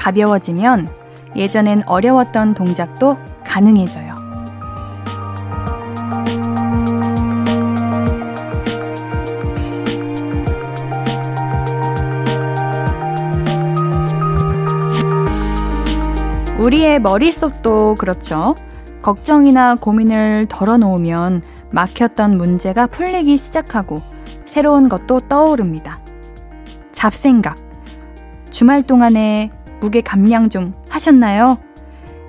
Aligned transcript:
가벼워지면 0.00 0.88
예전엔 1.36 1.82
어려웠던 1.86 2.54
동작도 2.54 3.18
가능해져요. 3.44 4.18
우리의 16.58 17.00
머릿속도 17.00 17.94
그렇죠. 17.98 18.54
걱정이나 19.02 19.76
고민을 19.76 20.46
덜어놓으면 20.48 21.42
막혔던 21.70 22.36
문제가 22.36 22.86
풀리기 22.86 23.36
시작하고 23.36 24.00
새로운 24.44 24.88
것도 24.88 25.20
떠오릅니다. 25.20 26.00
잡생각. 26.92 27.56
주말 28.50 28.82
동안에 28.82 29.50
무게 29.80 30.00
감량 30.00 30.48
좀 30.48 30.74
하셨나요? 30.88 31.58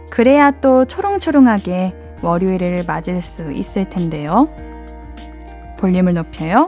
그래야 0.09 0.51
또 0.51 0.85
초롱초롱하게 0.85 1.95
월요일을 2.21 2.85
맞을 2.85 3.21
수 3.21 3.51
있을 3.51 3.89
텐데요. 3.89 4.47
볼륨을 5.79 6.13
높여요. 6.13 6.67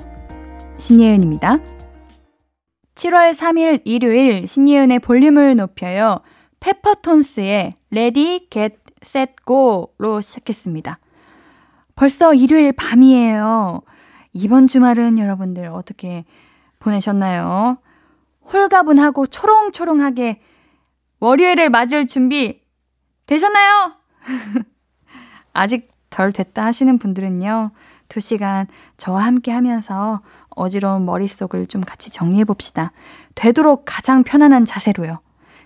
신예은입니다. 0.78 1.60
7월 2.96 3.32
3일 3.32 3.82
일요일 3.86 4.48
신예은의 4.48 5.00
볼륨을 5.00 5.56
높여요. 5.56 6.20
페퍼톤스의 6.60 7.74
Ready 7.92 8.48
Get 8.50 8.84
Set 9.04 9.36
Go로 9.46 10.22
시작했습니다. 10.22 11.00
벌써 11.96 12.34
일요일 12.34 12.72
밤이에요. 12.72 13.82
이번 14.34 14.68
주말은 14.68 15.20
여러분들 15.20 15.68
어떻게 15.68 16.26
보내셨나요? 16.80 17.78
홀가분하고 18.52 19.28
초롱초롱하게 19.28 20.42
월요일을 21.24 21.70
맞을 21.70 22.06
준비 22.06 22.60
되셨나요? 23.28 23.94
아직 25.54 25.88
덜 26.10 26.34
됐다 26.34 26.66
하시는 26.66 26.98
분들은요, 26.98 27.72
2시간 28.10 28.68
저와 28.98 29.24
함께 29.24 29.54
하면서 29.54 30.20
어지러운 30.50 31.06
머릿속을 31.06 31.68
좀 31.68 31.80
같이 31.80 32.12
정리해 32.12 32.44
봅시다. 32.44 32.92
되도록 33.36 33.84
가장 33.86 34.24
편안한 34.24 34.66
자세로요. 34.66 35.20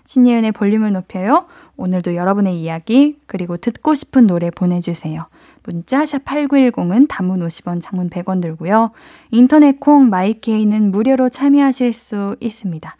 신예은의 0.04 0.52
볼륨을 0.52 0.92
높여요. 0.92 1.46
오늘도 1.76 2.14
여러분의 2.14 2.60
이야기, 2.60 3.18
그리고 3.26 3.56
듣고 3.56 3.94
싶은 3.94 4.28
노래 4.28 4.52
보내주세요. 4.52 5.26
문자 5.64 6.06
샵 6.06 6.24
8910은 6.24 7.06
단문 7.08 7.40
50원, 7.40 7.80
장문 7.80 8.10
100원 8.10 8.40
들고요. 8.40 8.92
인터넷 9.32 9.80
콩 9.80 10.08
마이케이는 10.08 10.92
무료로 10.92 11.30
참여하실 11.30 11.92
수 11.92 12.36
있습니다. 12.38 12.94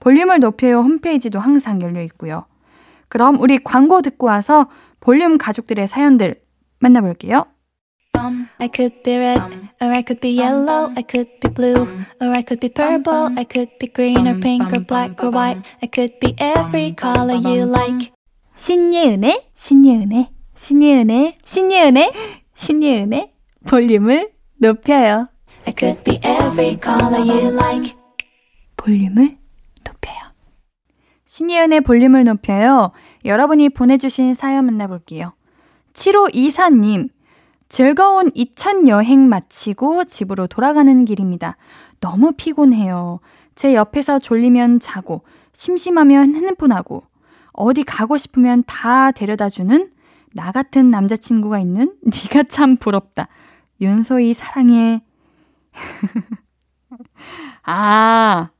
볼륨을 0.00 0.40
높여요 0.40 0.80
홈페이지도 0.80 1.38
항상 1.38 1.82
열려 1.82 2.02
있고요. 2.02 2.46
그럼 3.08 3.40
우리 3.40 3.58
광고 3.58 4.02
듣고 4.02 4.26
와서 4.26 4.68
볼륨 5.00 5.38
가족들의 5.38 5.86
사연들 5.86 6.40
만나볼게요. 6.78 7.46
I 8.58 8.68
could 8.74 9.02
be 9.04 9.16
red, 9.16 9.40
or 9.80 9.92
I 9.92 10.02
could 10.02 10.20
be 10.20 10.36
yellow, 10.36 10.92
I 10.96 11.04
could 11.08 11.30
be 11.40 11.48
blue, 11.54 11.86
or 12.20 12.30
I 12.34 12.42
could 12.42 12.58
be 12.58 12.68
purple, 12.68 13.30
I 13.38 13.44
could 13.44 13.78
be 13.78 13.86
green 13.86 14.26
or 14.26 14.40
pink 14.40 14.72
or 14.72 14.84
black 14.84 15.22
or 15.22 15.30
white, 15.30 15.62
I 15.80 15.88
could 15.88 16.18
be 16.18 16.34
every 16.38 16.94
color 16.96 17.36
you 17.36 17.64
like. 17.64 18.10
신예은의, 18.56 19.50
신예은의, 19.54 20.30
신예은의, 20.56 21.34
신예은의, 21.44 22.12
신예은의 22.56 23.32
볼륨을 23.66 24.32
높여요. 24.56 25.28
I 25.66 25.74
could 25.78 26.02
be 26.02 26.18
every 26.24 26.76
color 26.82 27.20
you 27.20 27.52
like. 27.54 27.94
볼륨을 28.76 29.14
높여요. 29.14 29.47
신예은의 31.38 31.82
볼륨을 31.82 32.24
높여요. 32.24 32.90
여러분이 33.24 33.68
보내주신 33.68 34.34
사연 34.34 34.64
만나볼게요. 34.64 35.34
7524님, 35.92 37.10
즐거운 37.68 38.32
이천 38.34 38.88
여행 38.88 39.28
마치고 39.28 40.06
집으로 40.06 40.48
돌아가는 40.48 41.04
길입니다. 41.04 41.56
너무 42.00 42.32
피곤해요. 42.32 43.20
제 43.54 43.76
옆에서 43.76 44.18
졸리면 44.18 44.80
자고, 44.80 45.22
심심하면 45.52 46.34
핸드폰하고, 46.34 47.04
어디 47.52 47.84
가고 47.84 48.16
싶으면 48.16 48.64
다 48.66 49.12
데려다 49.12 49.48
주는 49.48 49.92
나 50.32 50.50
같은 50.50 50.90
남자친구가 50.90 51.60
있는 51.60 51.94
네가 52.02 52.48
참 52.48 52.76
부럽다. 52.76 53.28
윤소희 53.80 54.34
사랑해. 54.34 55.04
아, 57.62 58.50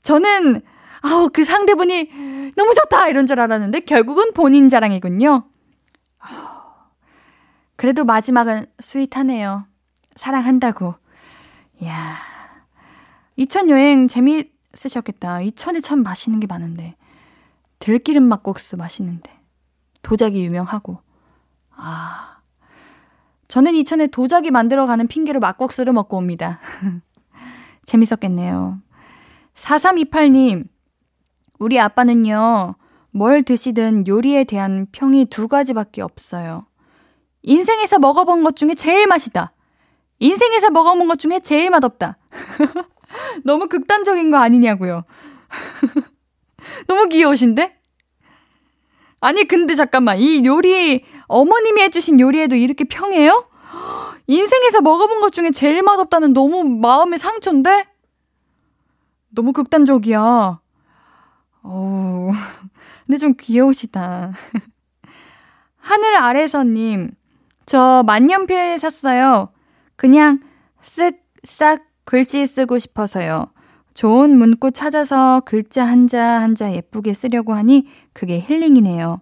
저는 0.00 0.62
아우 1.04 1.28
그 1.30 1.44
상대분이 1.44 2.52
너무 2.56 2.72
좋다 2.74 3.08
이런 3.08 3.26
줄 3.26 3.38
알았는데 3.38 3.80
결국은 3.80 4.32
본인 4.32 4.70
자랑이군요. 4.70 5.44
그래도 7.76 8.04
마지막은 8.04 8.66
스윗하네요. 8.78 9.66
사랑한다고. 10.16 10.94
이야. 11.82 12.16
이천 13.36 13.68
여행 13.68 14.06
재미있으셨겠다. 14.06 15.42
이천에 15.42 15.80
참 15.80 16.02
맛있는 16.02 16.40
게 16.40 16.46
많은데. 16.46 16.96
들기름 17.80 18.22
막국수 18.22 18.78
맛있는데. 18.78 19.30
도자기 20.02 20.42
유명하고. 20.44 21.00
아. 21.76 22.38
저는 23.48 23.74
이천에 23.74 24.06
도자기 24.06 24.50
만들어 24.50 24.86
가는 24.86 25.06
핑계로 25.06 25.40
막국수를 25.40 25.92
먹고 25.92 26.16
옵니다. 26.16 26.60
재밌었겠네요. 27.84 28.80
4328님, 29.54 30.68
우리 31.64 31.80
아빠는요, 31.80 32.74
뭘 33.10 33.42
드시든 33.42 34.06
요리에 34.06 34.44
대한 34.44 34.86
평이 34.92 35.24
두 35.30 35.48
가지밖에 35.48 36.02
없어요. 36.02 36.66
인생에서 37.42 37.98
먹어본 37.98 38.44
것 38.44 38.54
중에 38.54 38.74
제일 38.74 39.06
맛이다. 39.06 39.54
인생에서 40.18 40.68
먹어본 40.68 41.08
것 41.08 41.18
중에 41.18 41.40
제일 41.40 41.70
맛없다. 41.70 42.18
너무 43.44 43.68
극단적인 43.68 44.30
거 44.30 44.36
아니냐고요. 44.36 45.04
너무 46.86 47.08
귀여우신데? 47.08 47.74
아니, 49.20 49.44
근데 49.48 49.74
잠깐만. 49.74 50.18
이 50.18 50.44
요리, 50.44 51.02
어머님이 51.28 51.80
해주신 51.80 52.20
요리에도 52.20 52.56
이렇게 52.56 52.84
평해요? 52.84 53.48
인생에서 54.26 54.82
먹어본 54.82 55.20
것 55.20 55.32
중에 55.32 55.50
제일 55.50 55.80
맛없다는 55.80 56.34
너무 56.34 56.62
마음의 56.62 57.18
상처인데? 57.18 57.86
너무 59.30 59.54
극단적이야. 59.54 60.60
어우, 61.64 62.30
근데 63.06 63.16
좀 63.18 63.34
귀여우시다. 63.40 64.32
하늘 65.78 66.16
아래서님, 66.16 67.10
저 67.66 68.02
만년필 68.06 68.78
샀어요. 68.78 69.48
그냥 69.96 70.40
쓱 70.82 71.18
싹 71.44 71.82
글씨 72.04 72.44
쓰고 72.46 72.78
싶어서요. 72.78 73.46
좋은 73.94 74.36
문구 74.36 74.72
찾아서 74.72 75.40
글자 75.46 75.84
한자 75.84 76.22
한자 76.40 76.72
예쁘게 76.72 77.14
쓰려고 77.14 77.54
하니 77.54 77.86
그게 78.12 78.40
힐링이네요. 78.40 79.20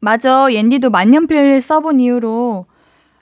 맞아. 0.00 0.52
옌디도 0.52 0.90
만년필 0.90 1.60
써본 1.60 1.98
이후로 2.00 2.66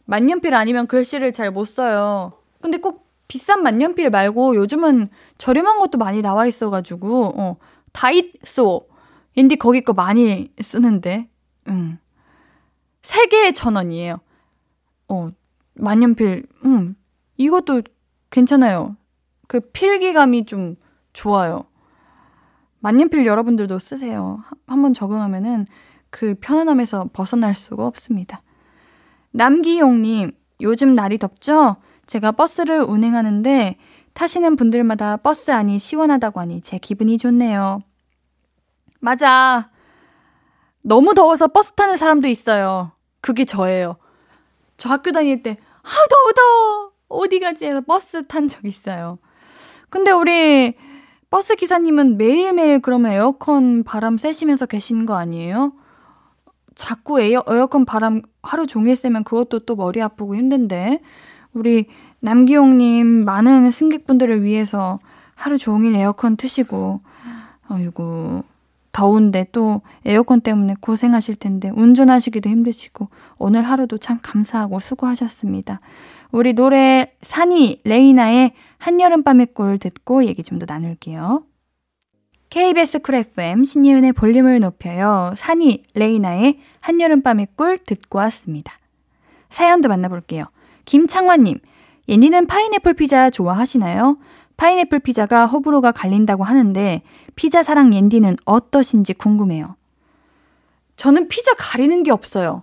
만년필 0.04 0.54
아니면 0.54 0.86
글씨를 0.86 1.32
잘 1.32 1.50
못 1.50 1.64
써요. 1.66 2.32
근데 2.60 2.78
꼭 2.78 3.06
비싼 3.28 3.62
만년필 3.62 4.10
말고 4.10 4.56
요즘은 4.56 5.08
저렴한 5.38 5.78
것도 5.78 5.98
많이 5.98 6.22
나와 6.22 6.46
있어가지고, 6.46 7.32
어, 7.36 7.56
다이소. 7.96 8.88
옌디 9.38 9.56
거기 9.56 9.80
거 9.80 9.94
많이 9.94 10.52
쓰는데, 10.60 11.28
응. 11.68 11.98
3개에 13.00 13.54
천 13.54 13.76
원이에요. 13.76 14.20
어, 15.08 15.30
만년필, 15.74 16.46
음, 16.66 16.96
이것도 17.38 17.82
괜찮아요. 18.30 18.96
그 19.48 19.60
필기감이 19.60 20.44
좀 20.44 20.76
좋아요. 21.14 21.64
만년필 22.80 23.24
여러분들도 23.24 23.78
쓰세요. 23.78 24.42
한번 24.66 24.92
적응하면은 24.92 25.66
그 26.10 26.34
편안함에서 26.40 27.10
벗어날 27.12 27.54
수가 27.54 27.86
없습니다. 27.86 28.42
남기용님, 29.30 30.32
요즘 30.60 30.94
날이 30.94 31.18
덥죠? 31.18 31.76
제가 32.06 32.32
버스를 32.32 32.82
운행하는데 32.82 33.76
타시는 34.16 34.56
분들마다 34.56 35.18
버스 35.18 35.50
안이 35.50 35.78
시원하다고 35.78 36.40
하니 36.40 36.62
제 36.62 36.78
기분이 36.78 37.18
좋네요. 37.18 37.80
맞아. 38.98 39.70
너무 40.80 41.12
더워서 41.12 41.48
버스 41.48 41.72
타는 41.72 41.98
사람도 41.98 42.26
있어요. 42.26 42.92
그게 43.20 43.44
저예요. 43.44 43.96
저 44.78 44.88
학교 44.88 45.12
다닐 45.12 45.42
때, 45.42 45.58
아, 45.82 45.90
더워, 46.08 46.32
더워! 46.32 46.92
어디 47.08 47.40
가지 47.40 47.66
해서 47.66 47.82
버스 47.82 48.26
탄 48.26 48.48
적 48.48 48.64
있어요. 48.64 49.18
근데 49.90 50.12
우리 50.12 50.74
버스 51.30 51.54
기사님은 51.54 52.16
매일매일 52.16 52.80
그러면 52.80 53.12
에어컨 53.12 53.84
바람 53.84 54.16
쐬시면서 54.16 54.64
계시는 54.64 55.04
거 55.04 55.14
아니에요? 55.16 55.74
자꾸 56.74 57.20
에어, 57.20 57.42
에어컨 57.48 57.84
바람 57.84 58.22
하루 58.42 58.66
종일 58.66 58.96
쐬면 58.96 59.24
그것도 59.24 59.60
또 59.66 59.76
머리 59.76 60.00
아프고 60.00 60.34
힘든데, 60.36 61.02
우리 61.52 61.86
남기용님 62.26 63.24
많은 63.24 63.70
승객분들을 63.70 64.42
위해서 64.42 64.98
하루 65.36 65.58
종일 65.58 65.94
에어컨 65.94 66.36
트시고, 66.36 67.00
어이구, 67.70 68.42
더운데 68.90 69.46
또 69.52 69.82
에어컨 70.04 70.40
때문에 70.40 70.74
고생하실 70.80 71.36
텐데 71.36 71.70
운전하시기도 71.70 72.50
힘드시고 72.50 73.08
오늘 73.38 73.62
하루도 73.62 73.98
참 73.98 74.18
감사하고 74.22 74.80
수고하셨습니다. 74.80 75.80
우리 76.32 76.52
노래 76.52 77.12
산이 77.22 77.82
레이나의 77.84 78.52
한여름밤의 78.78 79.48
꿀 79.54 79.78
듣고 79.78 80.24
얘기 80.24 80.42
좀 80.42 80.58
더 80.58 80.66
나눌게요. 80.66 81.44
KBS 82.50 83.00
Cool 83.00 83.16
FM 83.16 83.64
신예은의 83.64 84.14
볼륨을 84.14 84.60
높여요. 84.60 85.32
산이 85.36 85.84
레이나의 85.94 86.58
한여름밤의 86.80 87.48
꿀 87.54 87.78
듣고 87.78 88.18
왔습니다. 88.18 88.72
사연도 89.50 89.88
만나볼게요. 89.88 90.46
김창환님, 90.86 91.58
예니는 92.08 92.46
파인애플 92.46 92.94
피자 92.94 93.30
좋아하시나요? 93.30 94.18
파인애플 94.56 95.00
피자가 95.00 95.46
호불호가 95.46 95.92
갈린다고 95.92 96.44
하는데 96.44 97.02
피자 97.34 97.62
사랑 97.62 97.92
옌디는 97.92 98.36
어떠신지 98.44 99.14
궁금해요. 99.14 99.76
저는 100.96 101.28
피자 101.28 101.52
가리는 101.58 102.02
게 102.02 102.10
없어요. 102.10 102.62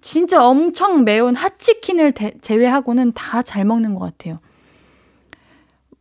진짜 0.00 0.46
엄청 0.46 1.04
매운 1.04 1.34
핫치킨을 1.36 2.12
대, 2.12 2.32
제외하고는 2.40 3.12
다 3.12 3.42
잘 3.42 3.64
먹는 3.64 3.94
것 3.94 4.00
같아요. 4.00 4.40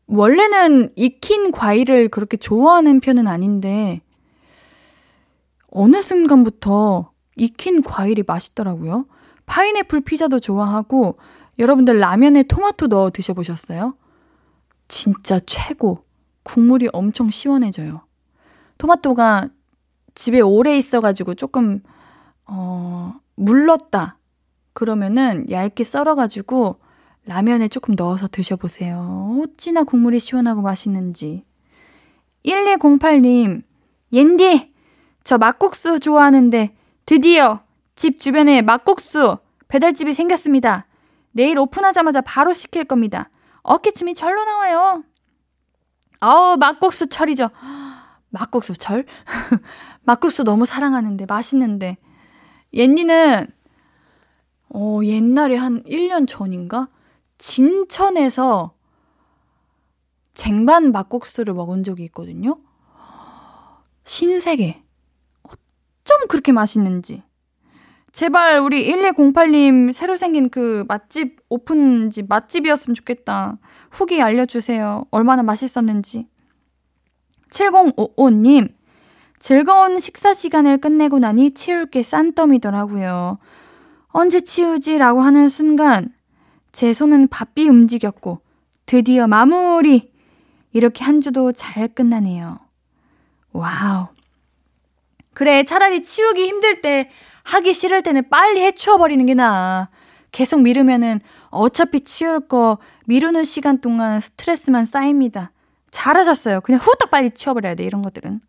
원래는 0.08 0.94
익힌 0.96 1.52
과일을 1.52 2.10
그렇게 2.10 2.38
좋아하는 2.38 3.00
편은 3.00 3.28
아닌데, 3.28 4.02
어느 5.68 6.02
순간부터 6.02 7.12
익힌 7.36 7.82
과일이 7.82 8.24
맛있더라고요. 8.26 9.06
파인애플 9.46 10.02
피자도 10.02 10.40
좋아하고, 10.40 11.18
여러분들 11.60 12.00
라면에 12.00 12.44
토마토 12.44 12.88
넣어 12.88 13.12
드셔보셨어요? 13.12 13.96
진짜 14.88 15.40
최고. 15.46 16.04
국물이 16.44 16.90
엄청 16.92 17.30
시원해져요. 17.30 18.02
토마토가 18.78 19.48
집에 20.14 20.42
오래 20.42 20.78
있어가지고 20.78 21.36
조금, 21.36 21.82
어, 22.46 23.14
물렀다. 23.36 24.18
그러면은 24.74 25.50
얇게 25.50 25.84
썰어가지고 25.84 26.80
라면에 27.26 27.70
조금 27.70 27.96
넣어서 27.96 28.28
드셔보세요. 28.28 29.40
어찌나 29.42 29.84
국물이 29.84 30.20
시원하고 30.20 30.62
맛있는지. 30.62 31.44
1208님, 32.46 33.62
옌디! 34.12 34.74
저 35.24 35.38
막국수 35.38 36.00
좋아하는데 36.02 36.76
드디어 37.06 37.62
집 37.96 38.20
주변에 38.20 38.62
막국수 38.62 39.38
배달집이 39.70 40.14
생겼습니다. 40.14 40.86
내일 41.34 41.58
오픈하자마자 41.58 42.22
바로 42.22 42.54
시킬 42.54 42.86
겁니다. 42.86 43.30
어깨춤이 43.64 44.14
절로 44.14 44.46
나와요. 44.46 45.04
아우, 46.20 46.56
막국수 46.58 47.08
철이죠. 47.08 47.50
막국수 48.30 48.74
철? 48.74 49.06
막국수 50.04 50.44
너무 50.44 50.66
사랑하는데, 50.66 51.26
맛있는데. 51.26 51.98
옌니는, 52.74 53.48
어, 54.70 55.00
옛날에 55.04 55.58
한 55.58 55.84
1년 55.84 56.28
전인가? 56.28 56.88
진천에서 57.38 58.74
쟁반 60.34 60.92
막국수를 60.92 61.54
먹은 61.54 61.84
적이 61.84 62.06
있거든요. 62.06 62.60
신세계. 64.06 64.84
어쩜 65.44 66.28
그렇게 66.28 66.52
맛있는지. 66.52 67.24
제발 68.14 68.60
우리 68.60 68.88
1108님 68.88 69.92
새로 69.92 70.16
생긴 70.16 70.50
그 70.50 70.86
맛집 70.88 71.38
오픈집 71.50 72.28
맛집이었으면 72.30 72.94
좋겠다. 72.94 73.58
후기 73.90 74.22
알려주세요. 74.22 75.06
얼마나 75.10 75.42
맛있었는지. 75.42 76.28
7055님 77.50 78.72
즐거운 79.40 80.00
식사 80.00 80.34
시간을 80.34 80.78
끝내고 80.78 81.18
나니 81.18 81.52
치울 81.52 81.88
게 81.88 82.04
싼더미더라고요. 82.04 83.40
언제 84.10 84.42
치우지? 84.42 85.00
라고 85.00 85.22
하는 85.22 85.50
순간 85.50 86.14
제 86.72 86.94
손은 86.94 87.30
바삐 87.30 87.68
움직였고 87.68 88.42
드디어 88.86 89.28
마무리! 89.28 90.14
이렇게 90.72 91.04
한 91.04 91.20
주도 91.20 91.52
잘 91.52 91.88
끝나네요. 91.88 92.60
Wow. 93.54 94.08
그래, 95.34 95.64
차라리 95.64 96.04
치우기 96.04 96.46
힘들 96.46 96.82
때 96.82 97.10
하기 97.44 97.74
싫을 97.74 98.02
때는 98.02 98.30
빨리 98.30 98.62
해치워버리는 98.62 99.26
게 99.26 99.34
나아. 99.34 99.90
계속 100.32 100.62
미루면은 100.62 101.22
어차피 101.50 102.02
치울 102.02 102.40
거 102.40 102.80
미루는 103.06 103.44
시간 103.44 103.80
동안 103.80 104.20
스트레스만 104.20 104.86
쌓입니다. 104.86 105.52
잘하셨어요. 105.92 106.62
그냥 106.62 106.82
후딱 106.82 107.12
빨리 107.12 107.30
치워버려야 107.32 107.76
돼, 107.76 107.84
이런 107.84 108.02
것들은. 108.02 108.42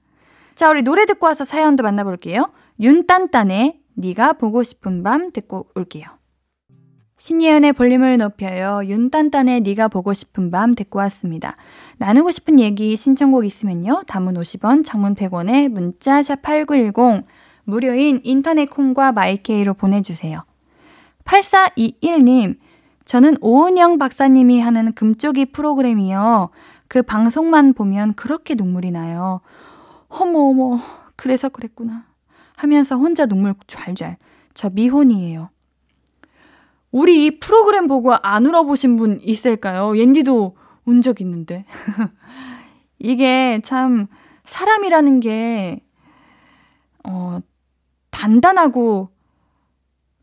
자, 0.55 0.71
우리 0.71 0.83
노래 0.83 1.05
듣고 1.05 1.27
와서 1.27 1.45
사연도 1.45 1.83
만나볼게요. 1.83 2.51
윤딴딴의 2.81 3.81
네가 3.95 4.35
보고 4.35 4.63
싶은 4.63 5.03
밤 5.03 5.31
듣고 5.31 5.69
올게요. 5.75 6.07
신예은의 7.17 7.75
볼륨을 7.75 8.19
높여요. 8.19 8.81
윤딴딴의 8.85 9.61
네가 9.61 9.89
보고 9.89 10.13
싶은 10.13 10.51
밤 10.51 10.75
듣고 10.75 10.99
왔습니다. 11.01 11.57
나누고 11.99 12.31
싶은 12.31 12.59
얘기 12.59 12.97
신청곡 12.97 13.45
있으면요. 13.45 14.03
단문 14.07 14.35
50원, 14.35 14.85
장문 14.85 15.15
100원에 15.15 15.69
문자 15.69 16.21
샵8910 16.21 17.25
무료인 17.65 18.21
인터넷 18.25 18.67
콩과 18.67 19.13
마이케이로 19.13 19.75
보내주세요. 19.75 20.45
8421님, 21.25 22.59
저는 23.05 23.37
오은영 23.41 23.99
박사님이 23.99 24.61
하는 24.61 24.93
금쪽이 24.95 25.47
프로그램이요. 25.47 26.51
그 26.89 27.03
방송만 27.03 27.75
보면 27.75 28.15
그렇게 28.15 28.55
눈물이 28.55 28.91
나요. 28.91 29.41
어머, 30.09 30.41
어머, 30.41 30.79
그래서 31.17 31.49
그랬구나. 31.49 32.07
하면서 32.57 32.97
혼자 32.97 33.27
눈물 33.27 33.55
좔좔. 33.67 34.17
저 34.53 34.71
미혼이에요. 34.71 35.49
우리 36.93 37.27
이 37.27 37.41
프로그램 37.41 37.89
보고 37.89 38.15
안 38.15 38.47
울어보신 38.47 38.97
분 38.97 39.21
있을까요? 39.23 39.97
옌디도 39.97 40.57
운 40.85 41.03
적 41.03 41.21
있는데. 41.21 41.65
이게 42.99 43.61
참 43.65 44.07
사람이라는 44.45 45.21
게, 45.21 45.81
어, 47.05 47.41
단단하고 48.15 49.09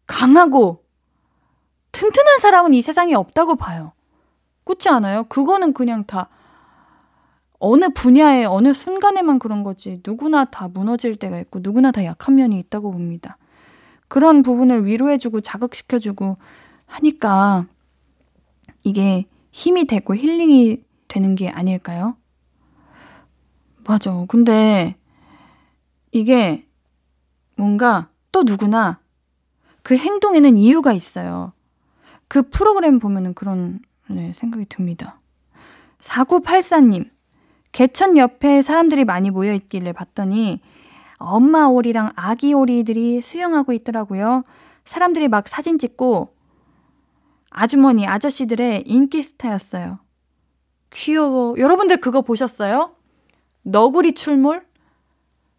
강하고 0.07 0.86
튼튼한 1.91 2.39
사람은 2.39 2.74
이 2.74 2.81
세상에 2.81 3.13
없다고 3.13 3.57
봐요. 3.57 3.91
그렇지 4.63 4.88
않아요? 4.88 5.25
그거는 5.25 5.74
그냥 5.74 6.05
다 6.05 6.29
어느 7.60 7.89
분야에 7.89 8.45
어느 8.45 8.71
순간에만 8.71 9.39
그런 9.39 9.63
거지 9.63 10.01
누구나 10.07 10.45
다 10.45 10.69
무너질 10.69 11.17
때가 11.17 11.38
있고 11.41 11.60
누구나 11.62 11.91
다 11.91 12.05
약한 12.05 12.36
면이 12.36 12.57
있다고 12.60 12.91
봅니다. 12.91 13.38
그런 14.07 14.41
부분을 14.41 14.86
위로해주고 14.86 15.41
자극시켜주고 15.41 16.38
하니까 16.86 17.65
이게 18.83 19.25
힘이 19.51 19.86
되고 19.86 20.15
힐링이 20.15 20.83
되는 21.10 21.36
게 21.36 21.50
아닐까요? 21.50 22.15
맞아. 23.86 24.25
근데 24.29 24.95
이게 26.12 26.65
뭔가 27.62 28.10
또 28.32 28.41
누구나 28.41 29.00
그 29.84 29.96
행동에는 29.96 30.58
이유가 30.58 30.94
있어요. 30.94 31.53
그 32.27 32.41
프로그램 32.50 32.98
보면은 32.98 33.36
그런 33.36 33.82
네, 34.10 34.34
생각이 34.34 34.65
듭니다. 34.65 35.20
4984님, 36.00 37.12
개천 37.72 38.18
옆에 38.18 38.63
사람들이 38.63 39.06
많이 39.06 39.30
모여 39.30 39.53
있길래 39.53 39.94
봤더니 39.94 40.60
엄마 41.18 41.68
오리랑 41.68 42.13
아기 42.15 42.51
오리들이 42.56 43.22
수영하고 43.22 43.74
있더라고요. 43.74 44.44
사람들이 44.86 45.27
막 45.27 45.48
사진 45.48 45.77
찍고 45.77 46.34
아주머니, 47.51 48.08
아저씨들의 48.08 48.86
인기 48.88 49.22
스타였어요. 49.22 50.00
귀여워. 50.89 51.56
여러분들 51.60 51.98
그거 51.98 52.24
보셨어요? 52.24 52.96
너구리 53.62 54.13
출몰? 54.13 54.65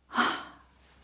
하, 0.08 0.41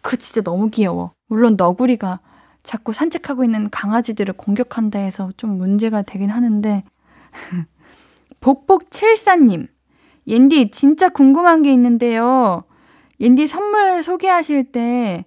그 0.02 0.16
진짜 0.16 0.40
너무 0.40 0.70
귀여워. 0.70 1.12
물론 1.26 1.56
너구리가 1.56 2.20
자꾸 2.62 2.92
산책하고 2.92 3.44
있는 3.44 3.70
강아지들을 3.70 4.34
공격한다 4.34 4.98
해서 4.98 5.30
좀 5.36 5.56
문제가 5.56 6.02
되긴 6.02 6.30
하는데 6.30 6.84
복복칠사님 8.40 9.68
옌디 10.26 10.70
진짜 10.70 11.08
궁금한 11.08 11.62
게 11.62 11.72
있는데요. 11.72 12.64
옌디 13.20 13.46
선물 13.46 14.02
소개하실 14.02 14.72
때 14.72 15.24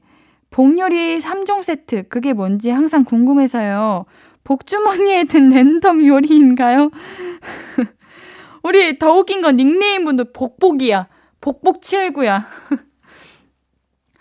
복요리 0.52 1.18
3종 1.20 1.64
세트 1.64 2.08
그게 2.10 2.34
뭔지 2.34 2.70
항상 2.70 3.04
궁금해서요. 3.04 4.06
복주머니에 4.44 5.24
든 5.26 5.50
랜덤 5.52 6.06
요리인가요? 6.06 6.92
우리 8.64 9.00
더 9.00 9.14
웃긴 9.14 9.42
건 9.42 9.58
닉네임 9.58 10.06
분도 10.06 10.32
복복이야. 10.32 11.08
복복칠구야. 11.42 12.48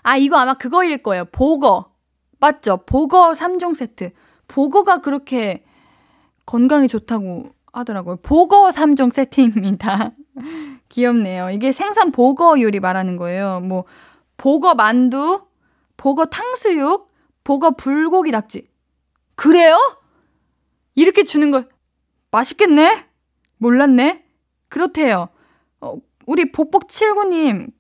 아, 0.03 0.17
이거 0.17 0.37
아마 0.37 0.55
그거일 0.55 1.03
거예요. 1.03 1.27
보거. 1.27 1.93
맞죠? 2.39 2.79
보거 2.87 3.33
3종 3.33 3.75
세트. 3.75 4.13
보거가 4.49 4.99
그렇게 4.99 5.65
건강에 6.47 6.87
좋다고 6.87 7.51
하더라고요. 7.73 8.17
보거 8.23 8.71
3종 8.71 9.13
세트입니다. 9.13 10.13
귀엽네요. 10.89 11.51
이게 11.51 11.71
생선 11.73 12.11
보거 12.11 12.61
요리 12.61 12.81
말하는 12.81 13.17
거예요. 13.17 13.61
뭐, 13.61 13.85
보거 14.37 14.75
만두, 14.75 15.43
보거 15.97 16.27
탕수육, 16.27 17.11
보거 17.45 17.73
불고기 17.73 18.31
낙지. 18.31 18.69
그래요? 19.35 19.77
이렇게 20.95 21.25
주는 21.25 21.51
걸 21.51 21.69
맛있겠네? 22.31 23.07
몰랐네? 23.59 24.25
그렇대요. 24.69 25.29
어, 25.81 25.97
우리 26.27 26.51
복복79님 26.53 27.71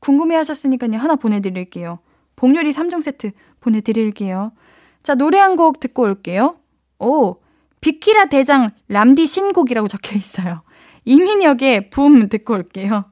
궁금해 0.00 0.34
하셨으니까요. 0.36 0.96
하나 0.98 1.16
보내드릴게요. 1.16 1.98
복요리 2.36 2.72
3종 2.72 3.02
세트 3.02 3.32
보내드릴게요. 3.60 4.52
자, 5.02 5.14
노래 5.14 5.38
한 5.38 5.56
곡 5.56 5.80
듣고 5.80 6.02
올게요. 6.02 6.56
오, 6.98 7.36
비키라 7.80 8.26
대장 8.26 8.70
람디 8.88 9.26
신곡이라고 9.26 9.88
적혀 9.88 10.16
있어요. 10.16 10.62
이민혁의 11.04 11.90
붐 11.90 12.28
듣고 12.28 12.54
올게요. 12.54 13.04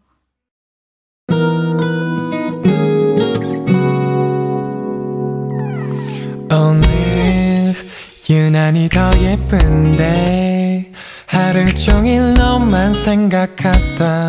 오늘 6.51 7.75
유난히 8.29 8.89
더 8.89 9.11
예쁜데 9.21 10.93
하루 11.27 11.73
종일 11.75 12.35
너만 12.35 12.95
생각하다 12.95 14.29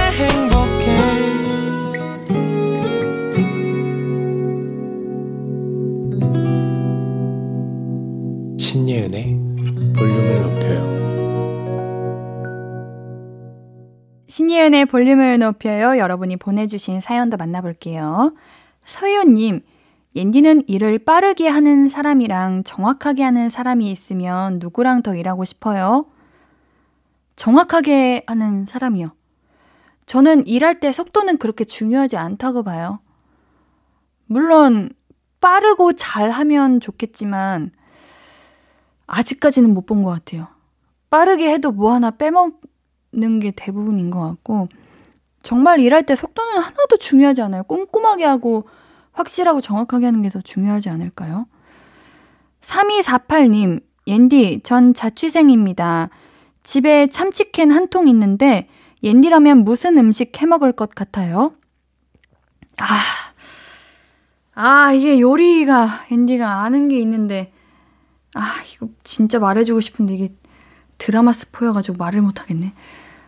신예은의 8.71 9.37
볼륨을 9.97 10.41
높여요. 10.43 10.81
신예은의 14.27 14.85
볼륨을 14.85 15.39
높여요. 15.39 15.97
여러분이 15.97 16.37
보내주신 16.37 17.01
사연도 17.01 17.35
만나볼게요. 17.35 18.33
서효님, 18.85 19.59
옌디는 20.15 20.69
일을 20.69 20.99
빠르게 20.99 21.49
하는 21.49 21.89
사람이랑 21.89 22.63
정확하게 22.63 23.23
하는 23.23 23.49
사람이 23.49 23.91
있으면 23.91 24.59
누구랑 24.59 25.03
더 25.03 25.15
일하고 25.15 25.43
싶어요? 25.43 26.05
정확하게 27.35 28.23
하는 28.25 28.65
사람이요. 28.65 29.11
저는 30.05 30.47
일할 30.47 30.79
때 30.79 30.93
속도는 30.93 31.39
그렇게 31.39 31.65
중요하지 31.65 32.15
않다고 32.15 32.63
봐요. 32.63 33.01
물론, 34.27 34.91
빠르고 35.41 35.91
잘하면 35.91 36.79
좋겠지만, 36.79 37.71
아직까지는 39.11 39.73
못 39.73 39.85
본 39.85 40.03
것 40.03 40.11
같아요. 40.11 40.47
빠르게 41.09 41.51
해도 41.51 41.71
뭐 41.71 41.93
하나 41.93 42.11
빼먹는 42.11 43.39
게 43.41 43.51
대부분인 43.51 44.09
것 44.09 44.21
같고, 44.21 44.69
정말 45.43 45.79
일할 45.79 46.03
때 46.05 46.15
속도는 46.15 46.61
하나도 46.61 46.97
중요하지 46.97 47.41
않아요. 47.41 47.63
꼼꼼하게 47.63 48.25
하고, 48.25 48.65
확실하고 49.11 49.59
정확하게 49.61 50.05
하는 50.05 50.21
게 50.21 50.29
더 50.29 50.39
중요하지 50.39 50.89
않을까요? 50.89 51.47
3248님, 52.61 53.81
옌디, 54.07 54.61
전 54.63 54.93
자취생입니다. 54.93 56.09
집에 56.63 57.07
참치캔 57.07 57.71
한 57.71 57.89
통 57.89 58.07
있는데, 58.07 58.69
옌디라면 59.03 59.63
무슨 59.65 59.97
음식 59.97 60.41
해 60.41 60.45
먹을 60.45 60.71
것 60.71 60.93
같아요? 60.95 61.53
아, 62.79 62.85
아, 64.53 64.93
이게 64.93 65.19
요리가, 65.19 66.05
옌디가 66.11 66.61
아는 66.63 66.87
게 66.87 66.99
있는데, 66.99 67.50
아, 68.33 68.61
이거 68.73 68.87
진짜 69.03 69.39
말해주고 69.39 69.79
싶은데 69.79 70.13
이게 70.15 70.33
드라마 70.97 71.33
스포여가지고 71.33 71.97
말을 71.97 72.21
못하겠네. 72.21 72.73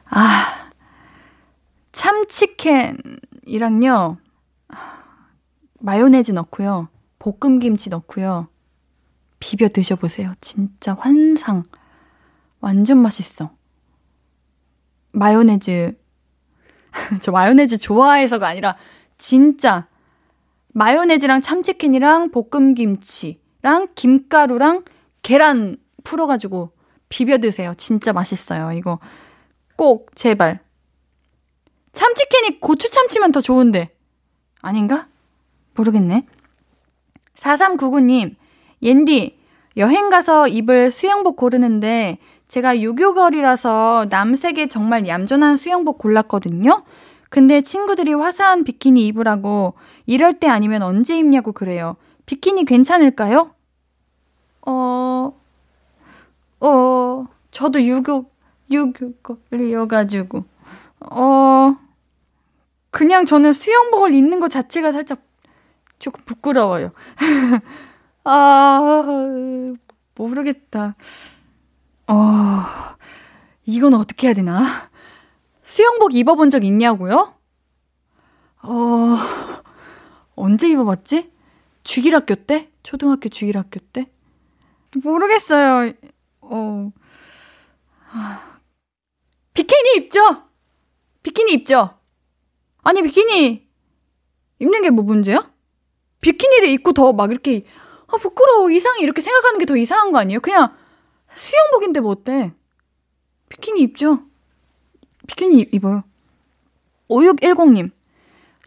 아, 0.05 0.69
참치캔이랑요, 1.91 3.07
마요네즈 5.79 6.31
넣고요, 6.31 6.87
볶음김치 7.19 7.89
넣고요, 7.89 8.47
비벼 9.39 9.67
드셔보세요. 9.67 10.33
진짜 10.39 10.93
환상. 10.93 11.63
완전 12.61 12.99
맛있어. 12.99 13.51
마요네즈. 15.11 15.99
저 17.21 17.31
마요네즈 17.31 17.77
좋아해서가 17.79 18.47
아니라, 18.47 18.77
진짜, 19.17 19.87
마요네즈랑 20.69 21.41
참치캔이랑 21.41 22.31
볶음김치랑 22.31 23.89
김가루랑 23.95 24.85
계란 25.23 25.77
풀어가지고 26.03 26.69
비벼 27.09 27.39
드세요. 27.39 27.73
진짜 27.77 28.13
맛있어요. 28.13 28.71
이거 28.73 28.99
꼭 29.75 30.15
제발. 30.15 30.59
참치캔이 31.93 32.59
고추 32.59 32.89
참치면 32.91 33.31
더 33.31 33.41
좋은데. 33.41 33.89
아닌가? 34.61 35.07
모르겠네. 35.75 36.25
4399님, 37.35 38.35
옌디, 38.81 39.39
여행 39.77 40.09
가서 40.09 40.47
입을 40.47 40.91
수영복 40.91 41.35
고르는데 41.35 42.19
제가 42.47 42.79
유교걸이라서 42.79 44.07
남색의 44.09 44.69
정말 44.69 45.07
얌전한 45.07 45.57
수영복 45.57 45.97
골랐거든요. 45.97 46.83
근데 47.29 47.61
친구들이 47.61 48.13
화사한 48.13 48.63
비키니 48.63 49.07
입으라고 49.07 49.73
이럴 50.05 50.33
때 50.33 50.47
아니면 50.47 50.83
언제 50.83 51.17
입냐고 51.17 51.51
그래요. 51.51 51.95
비키니 52.27 52.65
괜찮을까요? 52.65 53.52
어, 54.65 55.33
어, 56.61 57.27
저도 57.51 57.83
유교, 57.83 58.29
유교걸이어가지고, 58.71 60.45
어, 61.11 61.77
그냥 62.91 63.25
저는 63.25 63.53
수영복을 63.53 64.13
입는 64.13 64.39
것 64.39 64.49
자체가 64.49 64.91
살짝 64.91 65.21
조금 65.99 66.21
부끄러워요. 66.25 66.91
아, 68.23 69.03
모르겠다. 70.15 70.95
어, 72.07 72.63
이건 73.65 73.93
어떻게 73.93 74.27
해야 74.27 74.33
되나? 74.33 74.89
수영복 75.63 76.13
입어본 76.15 76.49
적 76.49 76.63
있냐고요? 76.63 77.33
어, 78.63 79.17
언제 80.35 80.69
입어봤지? 80.69 81.31
주일학교 81.83 82.35
때? 82.35 82.69
초등학교 82.83 83.29
주일학교 83.29 83.79
때? 83.91 84.12
모르겠어요. 84.95 85.93
어. 86.41 86.91
비키니 89.53 89.97
입죠? 89.97 90.19
비키니 91.23 91.53
입죠? 91.53 91.97
아니, 92.83 93.01
비키니 93.01 93.67
입는 94.59 94.81
게 94.81 94.89
뭐 94.89 95.03
문제야? 95.03 95.51
비키니를 96.21 96.67
입고 96.69 96.93
더 96.93 97.11
막 97.13 97.31
이렇게, 97.31 97.65
아, 98.07 98.17
부끄러워. 98.17 98.69
이상해. 98.71 99.01
이렇게 99.01 99.21
생각하는 99.21 99.59
게 99.59 99.65
더 99.65 99.75
이상한 99.75 100.11
거 100.11 100.19
아니에요? 100.19 100.39
그냥 100.39 100.75
수영복인데 101.33 101.99
뭐 102.01 102.11
어때? 102.11 102.53
비키니 103.49 103.81
입죠? 103.81 104.19
비키니 105.27 105.69
입어요. 105.71 106.03
5610님. 107.09 107.91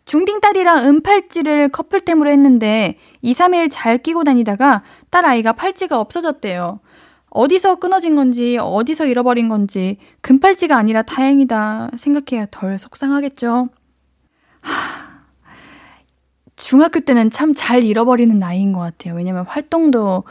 중딩 0.07 0.41
딸이랑 0.41 0.87
은팔찌를 0.87 1.69
커플템으로 1.69 2.31
했는데 2.31 2.97
2, 3.23 3.33
3일 3.35 3.69
잘 3.71 3.99
끼고 3.99 4.23
다니다가 4.25 4.83
딸 5.11 5.27
아이가 5.27 5.53
팔찌가 5.53 6.01
없어졌대요. 6.01 6.81
어디서 7.31 7.75
끊어진 7.77 8.15
건지, 8.15 8.57
어디서 8.59 9.07
잃어버린 9.07 9.49
건지, 9.49 9.99
금팔찌가 10.23 10.77
아니라 10.77 11.03
다행이다 11.03 11.91
생각해야 11.99 12.47
덜 12.51 12.79
속상하겠죠. 12.79 13.69
하, 14.61 14.73
중학교 16.55 17.01
때는 17.01 17.31
참 17.31 17.55
잘 17.55 17.85
잃어버리는 17.85 18.39
나이인 18.39 18.73
것 18.73 18.81
같아요. 18.81 19.15
왜냐면 19.17 19.45
활동도 19.45 20.25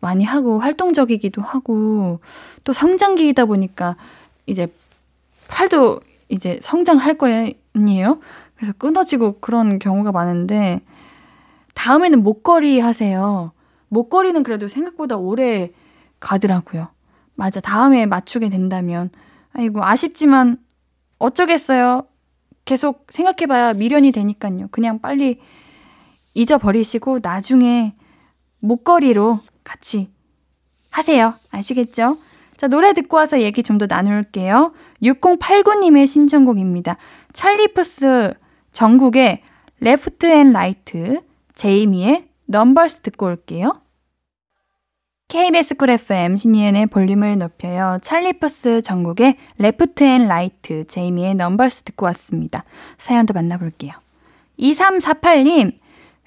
많이 0.00 0.24
하고, 0.24 0.58
활동적이기도 0.58 1.42
하고, 1.42 2.20
또 2.64 2.72
성장기이다 2.72 3.44
보니까 3.44 3.96
이제 4.46 4.66
팔도 5.48 6.00
이제 6.28 6.58
성장할 6.62 7.16
거 7.18 7.28
아니에요? 7.74 8.18
그래서 8.60 8.74
끊어지고 8.76 9.40
그런 9.40 9.78
경우가 9.78 10.12
많은데, 10.12 10.82
다음에는 11.72 12.22
목걸이 12.22 12.78
하세요. 12.78 13.52
목걸이는 13.88 14.42
그래도 14.42 14.68
생각보다 14.68 15.16
오래 15.16 15.70
가더라고요. 16.20 16.88
맞아. 17.36 17.60
다음에 17.60 18.04
맞추게 18.04 18.50
된다면. 18.50 19.08
아이고, 19.54 19.82
아쉽지만 19.82 20.58
어쩌겠어요. 21.18 22.06
계속 22.66 23.06
생각해봐야 23.08 23.72
미련이 23.72 24.12
되니까요. 24.12 24.68
그냥 24.70 24.98
빨리 25.00 25.40
잊어버리시고 26.34 27.20
나중에 27.22 27.94
목걸이로 28.58 29.38
같이 29.64 30.10
하세요. 30.90 31.32
아시겠죠? 31.50 32.18
자, 32.58 32.68
노래 32.68 32.92
듣고 32.92 33.16
와서 33.16 33.40
얘기 33.40 33.62
좀 33.62 33.78
더 33.78 33.86
나눌게요. 33.86 34.74
6089님의 35.02 36.06
신청곡입니다. 36.06 36.98
Charlie 37.32 37.97
Puth 37.97 38.34
정국의 38.72 39.42
Left 39.80 40.26
and 40.26 40.52
Right, 40.52 41.20
제이미의 41.54 42.28
Numbers 42.46 43.00
듣고 43.00 43.26
올게요. 43.26 43.80
KBS 45.28 45.76
Cool 45.76 45.90
FM 45.90 46.36
신예은의 46.36 46.86
볼륨을 46.86 47.38
높여요. 47.38 47.98
Charlie 48.02 48.53
Puth 48.53 48.82
정국의 48.82 49.36
Left 49.58 50.02
and 50.02 50.26
Right, 50.26 50.86
제이미의 50.86 51.36
Numbers 51.36 51.82
듣고 51.82 52.06
왔습니다. 52.06 52.64
사연도 52.98 53.32
만나볼게요. 53.32 53.92
2348님, 54.58 55.78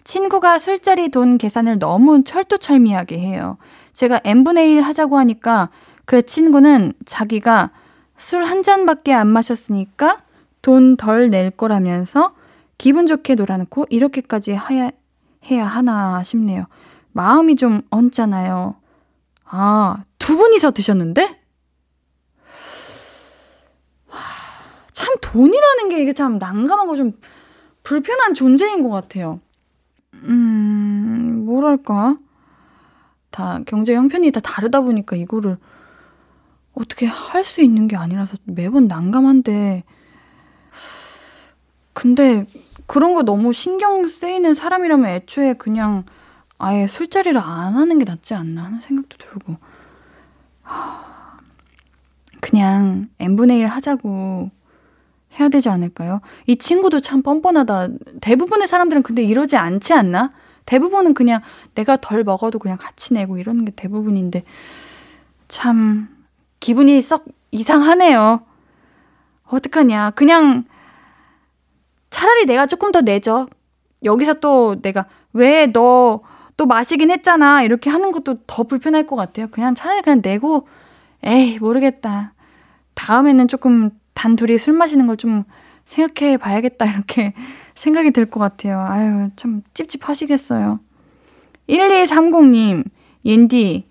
친구가 0.03 0.57
술자리 0.57 1.09
돈 1.09 1.37
계산을 1.37 1.79
너무 1.79 2.23
철두철미하게 2.23 3.19
해요. 3.19 3.57
제가 3.93 4.21
n분의 4.23 4.71
1 4.71 4.81
하자고 4.81 5.17
하니까 5.17 5.69
그 6.05 6.25
친구는 6.25 6.93
자기가 7.05 7.71
술 8.17 8.43
한 8.45 8.63
잔밖에 8.63 9.13
안 9.13 9.27
마셨으니까 9.27 10.22
돈 10.63 10.97
덜 10.97 11.29
낼 11.29 11.51
거라면서 11.51 12.33
기분 12.79 13.05
좋게 13.05 13.35
놀아놓고 13.35 13.85
이렇게까지 13.89 14.53
해야, 14.53 14.89
해야 15.45 15.65
하나 15.65 16.23
싶네요. 16.23 16.65
마음이 17.11 17.55
좀 17.57 17.81
얹잖아요. 17.91 18.75
아, 19.45 20.03
두 20.17 20.35
분이서 20.37 20.71
드셨는데? 20.71 21.39
참 24.91 25.15
돈이라는 25.21 25.89
게 25.89 26.01
이게 26.01 26.13
참 26.13 26.37
난감하고 26.39 26.95
좀 26.95 27.13
불편한 27.83 28.33
존재인 28.33 28.81
것 28.81 28.89
같아요. 28.89 29.39
음, 30.13 31.43
뭐랄까. 31.45 32.17
다 33.31 33.59
경제 33.65 33.95
형편이 33.95 34.31
다 34.31 34.39
다르다 34.39 34.81
보니까 34.81 35.15
이거를 35.15 35.57
어떻게 36.73 37.05
할 37.05 37.43
수 37.43 37.61
있는 37.61 37.87
게 37.87 37.95
아니라서 37.97 38.37
매번 38.45 38.87
난감한데. 38.87 39.83
근데 41.93 42.45
그런 42.85 43.13
거 43.13 43.23
너무 43.23 43.53
신경 43.53 44.07
쓰이는 44.07 44.53
사람이라면 44.53 45.09
애초에 45.09 45.53
그냥 45.53 46.03
아예 46.57 46.87
술자리를 46.87 47.39
안 47.39 47.75
하는 47.75 47.99
게 47.99 48.05
낫지 48.05 48.33
않나 48.33 48.63
하는 48.63 48.79
생각도 48.79 49.17
들고. 49.17 49.57
그냥 52.41 53.03
n분의 53.19 53.59
1 53.59 53.67
하자고 53.67 54.49
해야 55.39 55.49
되지 55.49 55.69
않을까요? 55.69 56.21
이 56.45 56.57
친구도 56.57 56.99
참 56.99 57.21
뻔뻔하다. 57.21 57.87
대부분의 58.21 58.67
사람들은 58.67 59.01
근데 59.03 59.23
이러지 59.23 59.57
않지 59.57 59.93
않나? 59.93 60.31
대부분은 60.65 61.13
그냥 61.13 61.41
내가 61.75 61.97
덜 61.97 62.23
먹어도 62.23 62.59
그냥 62.59 62.77
같이 62.79 63.13
내고 63.13 63.37
이러는 63.37 63.65
게 63.65 63.71
대부분인데 63.71 64.43
참 65.47 66.09
기분이 66.59 67.01
썩 67.01 67.25
이상하네요. 67.51 68.41
어떡하냐. 69.47 70.11
그냥 70.11 70.63
차라리 72.13 72.45
내가 72.45 72.65
조금 72.67 72.91
더 72.91 73.01
내죠. 73.01 73.47
여기서 74.03 74.35
또 74.35 74.75
내가 74.81 75.05
왜 75.33 75.67
너 75.67 76.21
또 76.55 76.67
마시긴 76.67 77.09
했잖아. 77.09 77.63
이렇게 77.63 77.89
하는 77.89 78.11
것도 78.11 78.43
더 78.45 78.61
불편할 78.61 79.07
것 79.07 79.15
같아요. 79.15 79.47
그냥 79.49 79.73
차라리 79.73 80.03
그냥 80.03 80.21
내고 80.23 80.67
에이 81.23 81.57
모르겠다. 81.59 82.33
다음에는 82.93 83.47
조금 83.47 83.89
단 84.13 84.35
둘이 84.35 84.59
술 84.59 84.73
마시는 84.73 85.07
걸 85.07 85.17
좀 85.17 85.43
생각해 85.85 86.37
봐야겠다. 86.37 86.85
이렇게 86.85 87.33
생각이 87.73 88.11
들 88.11 88.29
것 88.29 88.39
같아요. 88.39 88.79
아유, 88.87 89.29
참 89.35 89.63
찝찝하시겠어요. 89.73 90.79
1230님, 91.67 92.83
옌디, 93.25 93.87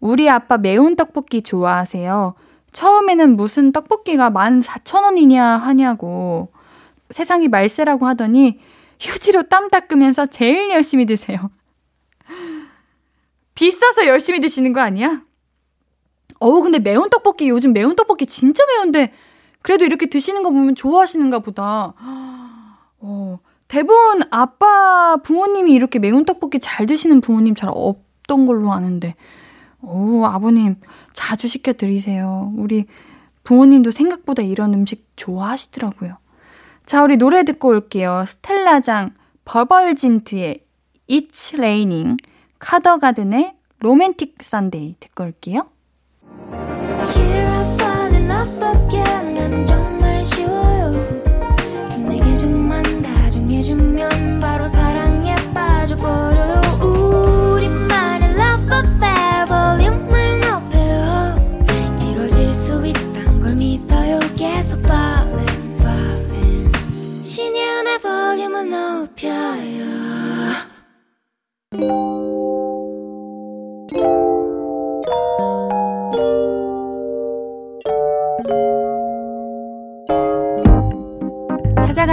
우리 0.00 0.30
아빠 0.30 0.56
매운 0.58 0.96
떡볶이 0.96 1.42
좋아하세요. 1.42 2.34
처음에는 2.72 3.36
무슨 3.36 3.72
떡볶이가 3.72 4.30
14,000원이냐 4.30 5.58
하냐고. 5.58 6.48
세상이 7.10 7.48
말세라고 7.48 8.06
하더니 8.06 8.58
휴지로 9.00 9.44
땀 9.44 9.68
닦으면서 9.68 10.26
제일 10.26 10.70
열심히 10.70 11.06
드세요. 11.06 11.50
비싸서 13.54 14.06
열심히 14.06 14.40
드시는 14.40 14.72
거 14.72 14.80
아니야? 14.80 15.22
어우, 16.40 16.62
근데 16.62 16.78
매운 16.78 17.08
떡볶이, 17.08 17.48
요즘 17.48 17.72
매운 17.72 17.96
떡볶이 17.96 18.26
진짜 18.26 18.64
매운데, 18.66 19.12
그래도 19.62 19.84
이렇게 19.84 20.06
드시는 20.06 20.42
거 20.42 20.50
보면 20.50 20.74
좋아하시는가 20.74 21.38
보다. 21.40 21.94
어, 22.98 23.38
대부분 23.68 24.22
아빠 24.30 25.16
부모님이 25.22 25.72
이렇게 25.72 25.98
매운 25.98 26.24
떡볶이 26.24 26.58
잘 26.60 26.86
드시는 26.86 27.20
부모님 27.20 27.54
잘 27.54 27.70
없던 27.72 28.44
걸로 28.44 28.72
아는데, 28.72 29.14
오, 29.80 30.24
아버님 30.26 30.76
자주 31.12 31.48
시켜 31.48 31.72
드리세요. 31.72 32.52
우리 32.56 32.86
부모님도 33.44 33.90
생각보다 33.90 34.42
이런 34.42 34.74
음식 34.74 35.06
좋아하시더라고요. 35.16 36.18
자, 36.86 37.02
우리 37.02 37.16
노래 37.16 37.42
듣고 37.42 37.68
올게요. 37.70 38.22
스텔라장 38.28 39.14
버벌진트의 39.44 40.64
It's 41.10 41.54
Raining, 41.58 42.16
카더가든의 42.60 43.56
로맨틱 43.80 44.36
선데이 44.40 44.94
듣고 45.00 45.24
올게요. 45.24 45.68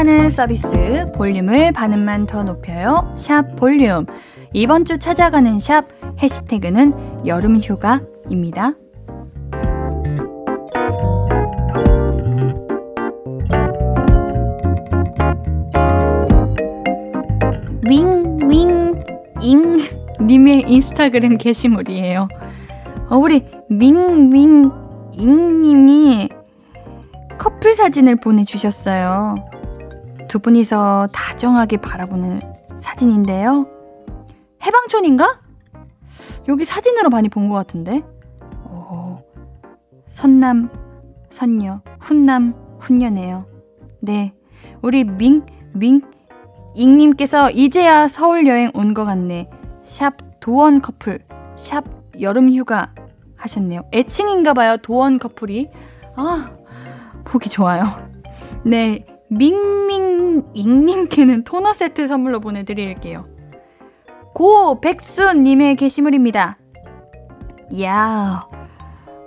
찾아가는 0.04 0.30
서비스 0.30 1.06
볼륨을 1.16 1.72
반음만 1.72 2.26
더 2.26 2.44
높여요. 2.44 3.14
샵 3.16 3.56
볼륨. 3.56 4.06
이번 4.52 4.84
주 4.84 4.98
찾아가는 5.00 5.58
샵 5.60 5.86
해시태그는 6.22 7.26
여름휴가입니다. 7.26 8.74
윙윙 17.88 19.04
잉 19.42 19.78
님의 20.20 20.66
인스타그램 20.68 21.38
게시물이에요. 21.38 22.28
어, 23.10 23.16
우리 23.16 23.46
윙윙 23.70 24.70
잉님이 25.14 26.30
커플 27.38 27.74
사진을 27.74 28.18
보내주셨어요. 28.18 29.53
두 30.34 30.40
분이서 30.40 31.10
다정하게 31.12 31.78
바라보는 31.78 32.42
사진인데요. 32.80 33.68
해방촌인가? 34.64 35.40
여기 36.48 36.66
사진으로 36.66 37.12
많이 37.12 37.30
본 37.30 37.50
것 37.50 37.54
같은데. 37.54 38.02
오, 38.66 39.20
선남, 40.10 40.72
선녀, 41.30 41.82
훈남, 42.00 42.56
훈녀네요. 42.80 43.46
네. 44.00 44.34
우리 44.82 45.04
밍, 45.04 45.46
밍, 45.74 46.02
잉님께서 46.74 47.52
이제야 47.52 48.08
서울 48.08 48.48
여행 48.48 48.72
온 48.74 48.96
것 48.96 49.06
같네. 49.06 49.52
샵 49.84 50.16
도원 50.40 50.82
커플, 50.82 51.20
샵 51.56 51.84
여름 52.20 52.52
휴가 52.52 52.92
하셨네요. 53.36 53.84
애칭인가 53.94 54.56
봐요, 54.56 54.78
도원 54.78 55.20
커플이. 55.20 55.70
아, 56.16 56.56
보기 57.24 57.50
좋아요. 57.50 57.86
네. 58.66 59.06
밍밍잉님께는 59.30 61.44
토너 61.44 61.74
세트 61.74 62.08
선물로 62.08 62.40
보내드릴게요. 62.40 63.28
고 64.34 64.82
백수님의 64.82 65.76
게시물입니다. 65.76 66.58
이야, 67.72 68.48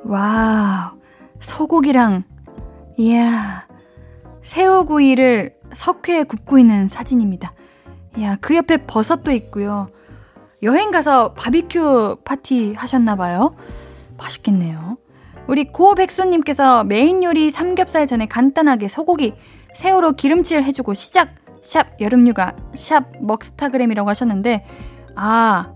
wow, 0.04 0.98
소고기랑, 1.40 2.24
이야, 2.96 3.66
새우구이를 4.42 5.54
석쇠에 5.72 6.24
굽고 6.24 6.58
있는 6.58 6.88
사진입니다. 6.88 7.52
이야, 8.18 8.36
그 8.40 8.56
옆에 8.56 8.78
버섯도 8.78 9.30
있고요. 9.32 9.90
여행 10.62 10.90
가서 10.90 11.34
바비큐 11.34 12.16
파티 12.24 12.72
하셨나 12.74 13.16
봐요. 13.16 13.54
맛있겠네요. 14.16 14.96
우리 15.46 15.70
고백수님께서 15.70 16.84
메인 16.84 17.22
요리 17.22 17.50
삼겹살 17.50 18.06
전에 18.06 18.26
간단하게 18.26 18.88
소고기 18.88 19.34
새우로 19.76 20.12
기름칠 20.12 20.62
해주고 20.62 20.94
시작 20.94 21.34
샵 21.60 22.00
여름휴가, 22.00 22.56
샵 22.74 23.12
먹스타그램이라고 23.20 24.08
하셨는데, 24.08 24.64
아, 25.16 25.74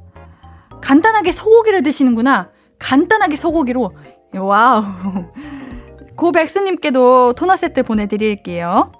간단하게 0.80 1.32
소고기를 1.32 1.82
드시는구나. 1.82 2.48
간단하게 2.78 3.36
소고기로. 3.36 3.90
Wow. 4.34 4.84
고백수님께도 6.16 7.34
토너 7.34 7.56
세트 7.56 7.82
보내드릴게요. 7.82 8.90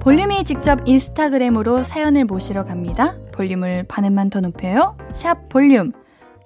볼륨이 0.00 0.44
직접 0.44 0.80
인스타그램으로 0.86 1.82
사연을 1.82 2.24
모시러 2.24 2.64
갑니다. 2.64 3.16
볼륨을 3.32 3.84
반음만 3.88 4.30
더 4.30 4.40
높여요. 4.40 4.96
샵 5.12 5.50
볼륨. 5.50 5.92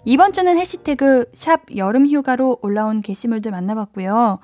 이번 0.04 0.32
주는 0.32 0.56
해시태그 0.56 1.30
샵 1.32 1.62
여름휴가로 1.74 2.58
올라온 2.62 3.02
게시물들 3.02 3.50
만나봤고요. 3.50 4.38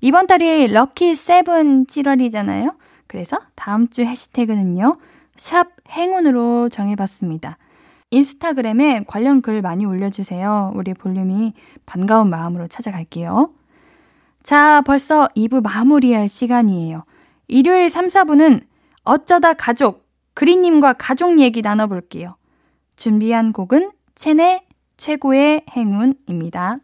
이번 0.00 0.26
달이 0.26 0.68
럭키 0.68 1.14
세븐 1.14 1.86
7월이잖아요. 1.86 2.74
그래서 3.06 3.38
다음 3.54 3.88
주 3.88 4.02
해시태그는요. 4.02 4.98
샵 5.36 5.68
행운으로 5.90 6.68
정해봤습니다. 6.68 7.58
인스타그램에 8.10 9.04
관련 9.06 9.40
글 9.40 9.62
많이 9.62 9.84
올려주세요. 9.84 10.72
우리 10.74 10.94
볼륨이 10.94 11.54
반가운 11.86 12.28
마음으로 12.28 12.66
찾아갈게요. 12.68 13.52
자, 14.42 14.82
벌써 14.86 15.28
2부 15.36 15.62
마무리할 15.62 16.28
시간이에요. 16.28 17.04
일요일 17.48 17.88
3, 17.88 18.08
4부는 18.08 18.62
어쩌다 19.04 19.54
가족, 19.54 20.06
그리님과 20.34 20.94
가족 20.94 21.38
얘기 21.40 21.62
나눠볼게요. 21.62 22.36
준비한 22.96 23.52
곡은 23.52 23.90
첸의 24.14 24.62
최고의 25.00 25.64
행운입니다. 25.74 26.76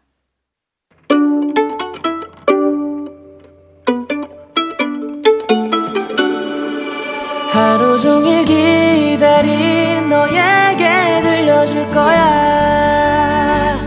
하루 7.51 7.99
종일 7.99 8.43
기다린 8.43 10.09
너에게 10.09 11.21
들려줄 11.21 11.87
거야 11.89 13.77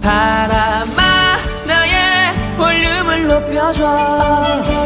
바람아 0.00 1.36
나의 1.66 2.34
볼륨을 2.56 3.28
높여줘 3.28 4.77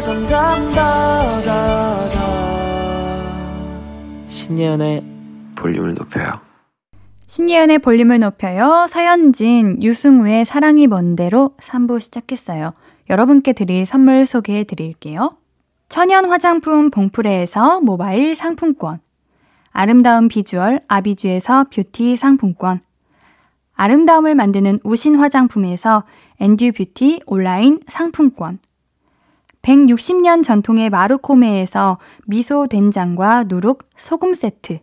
점점 0.00 0.72
더더더 0.72 2.18
신예은의 4.28 5.04
볼륨을 5.56 5.94
높여요 5.94 6.46
신예은의 7.26 7.80
볼륨을 7.80 8.20
높여요. 8.20 8.86
서현진, 8.88 9.82
유승우의 9.82 10.44
사랑이 10.44 10.86
먼대로 10.86 11.50
3부 11.58 11.98
시작했어요. 11.98 12.72
여러분께 13.10 13.52
드릴 13.52 13.84
선물 13.84 14.26
소개해 14.26 14.62
드릴게요. 14.62 15.36
천연 15.88 16.26
화장품 16.26 16.90
봉프레에서 16.90 17.80
모바일 17.80 18.36
상품권. 18.36 19.00
아름다운 19.72 20.28
비주얼 20.28 20.80
아비주에서 20.86 21.64
뷰티 21.64 22.14
상품권. 22.16 22.80
아름다움을 23.74 24.34
만드는 24.34 24.80
우신 24.84 25.16
화장품에서 25.16 26.04
엔듀 26.40 26.72
뷰티 26.72 27.22
온라인 27.26 27.80
상품권. 27.88 28.60
160년 29.66 30.44
전통의 30.44 30.90
마루코메에서 30.90 31.98
미소 32.26 32.68
된장과 32.68 33.46
누룩 33.48 33.90
소금 33.96 34.32
세트. 34.32 34.78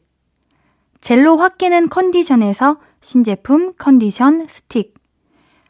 젤로 1.00 1.38
확 1.38 1.58
깨는 1.58 1.88
컨디션에서 1.88 2.80
신제품 3.00 3.76
컨디션 3.78 4.46
스틱. 4.46 4.96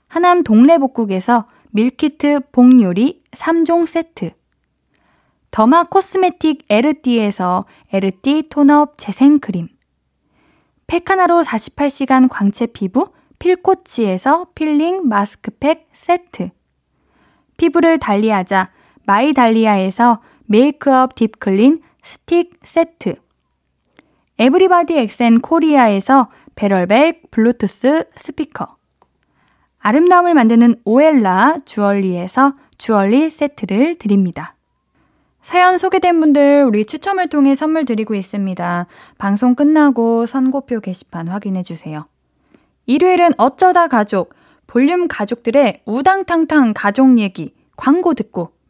하남 0.07 0.43
동래복국에서 0.43 1.47
밀키트 1.69 2.39
복요리 2.51 3.21
3종 3.29 3.85
세트. 3.85 4.31
더마 5.51 5.83
코스메틱 5.83 6.65
에르띠에서 6.67 7.65
에르띠 7.91 8.49
톤업 8.49 8.97
재생크림. 8.97 9.67
팩하나로 10.87 11.43
48시간 11.43 12.27
광채 12.31 12.65
피부 12.65 13.11
필코치에서 13.37 14.47
필링 14.55 15.07
마스크팩 15.07 15.87
세트. 15.91 16.49
피부를 17.57 17.99
달리하자 17.99 18.71
마이달리아에서 19.05 20.21
메이크업 20.45 21.15
딥클린 21.15 21.79
스틱 22.03 22.59
세트. 22.63 23.15
에브리바디 24.39 24.97
엑센 24.97 25.39
코리아에서 25.39 26.29
베럴벨 26.55 27.21
블루투스 27.31 28.05
스피커. 28.15 28.77
아름다움을 29.79 30.33
만드는 30.33 30.75
오엘라 30.85 31.57
주얼리에서 31.65 32.55
주얼리 32.77 33.29
세트를 33.29 33.97
드립니다. 33.97 34.55
사연 35.41 35.77
소개된 35.77 36.21
분들 36.21 36.63
우리 36.65 36.85
추첨을 36.85 37.27
통해 37.27 37.53
선물 37.53 37.83
드리고 37.83 38.15
있습니다. 38.15 38.87
방송 39.17 39.55
끝나고 39.55 40.25
선고표 40.25 40.79
게시판 40.79 41.27
확인해 41.27 41.63
주세요. 41.63 42.07
일요일은 42.85 43.31
어쩌다 43.37 43.87
가족, 43.87 44.33
볼륨 44.67 45.09
가족들의 45.09 45.81
우당탕탕 45.85 46.73
가족 46.73 47.19
얘기 47.19 47.53
광고 47.75 48.13
듣고 48.13 48.52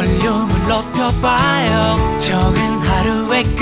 볼륨을 0.00 0.66
높여봐요. 0.66 2.18
적은 2.20 2.56
하루의 2.56 3.44
끝. 3.44 3.60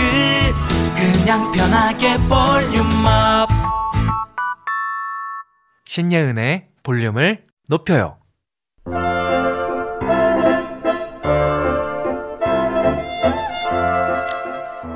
그냥 0.94 1.50
편하게 1.50 2.16
볼륨업 2.28 3.48
신예은의 5.84 6.68
볼륨을 6.84 7.44
높여요 7.68 8.18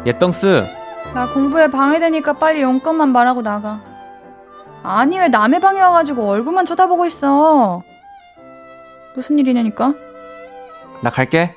예떡스 0.07 0.67
나 1.13 1.27
공부에 1.33 1.67
방해되니까 1.69 2.35
빨리 2.35 2.63
용건만 2.63 3.11
말하고 3.11 3.43
나가. 3.43 3.81
아니 4.85 5.19
왜 5.19 5.29
남의 5.29 5.61
방에 5.61 5.81
와가지고 5.81 6.29
얼굴만 6.29 6.67
쳐다보고 6.67 7.05
있어. 7.07 7.83
무슨 9.17 9.39
일이냐니까? 9.39 9.95
나 11.03 11.11
갈게 11.11 11.55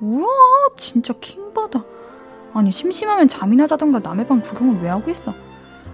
뭐야 0.00 0.26
진짜 0.76 1.14
킹받아. 1.20 1.82
아니 2.54 2.70
심심하면 2.70 3.28
잠이나 3.28 3.66
자던가 3.66 3.98
남의 3.98 4.26
방 4.26 4.40
구경을 4.40 4.82
왜 4.82 4.88
하고 4.88 5.10
있어. 5.10 5.34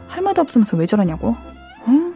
할 0.09 0.23
말도 0.23 0.43
없으면서 0.43 0.77
왜 0.77 0.87
저러냐고. 0.87 1.37
응? 1.89 2.15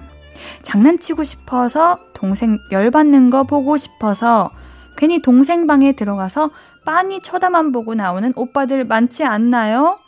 장난치고 0.63 1.25
싶어서 1.25 1.99
동생 2.13 2.59
열받는 2.71 3.31
거 3.31 3.45
보고 3.45 3.77
싶어서 3.77 4.51
괜히 4.97 5.21
동생 5.23 5.67
방에 5.67 5.93
들어가서 5.93 6.51
빤히 6.85 7.21
쳐다만 7.21 7.73
보고 7.73 7.95
나오는 7.95 8.33
오빠들 8.37 8.85
많지 8.85 9.25
않나요? 9.25 9.99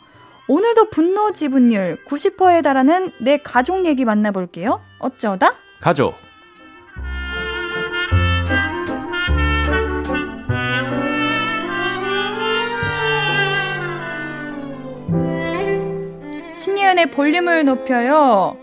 오늘도 0.47 0.89
분노 0.89 1.31
지분율 1.31 1.97
90%에 2.07 2.61
달하는 2.61 3.11
내 3.21 3.37
가족 3.37 3.85
얘기 3.85 4.03
만나볼게요. 4.05 4.81
어쩌다? 4.99 5.53
가족 5.79 6.15
신예은의 16.99 17.11
볼륨을 17.11 17.63
높여요. 17.63 18.57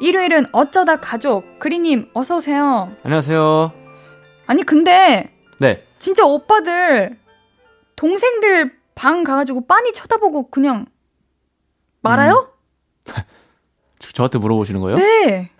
일요일은 0.00 0.44
어쩌다 0.52 0.96
가족 0.96 1.58
그리님 1.58 2.10
어서 2.12 2.36
오세요. 2.36 2.92
안녕하세요 3.02 3.72
아니 4.46 4.62
근데 4.62 5.32
네 5.58 5.84
진짜 5.98 6.24
오빠들 6.24 7.18
동생들 7.96 8.72
방 8.94 9.24
가가지고 9.24 9.66
빤히 9.66 9.92
쳐다보고 9.92 10.50
그냥 10.50 10.86
말아요? 12.02 12.48
저, 13.98 14.12
저한테 14.12 14.38
물어보시는 14.38 14.80
거예요? 14.80 14.96
네. 14.96 15.50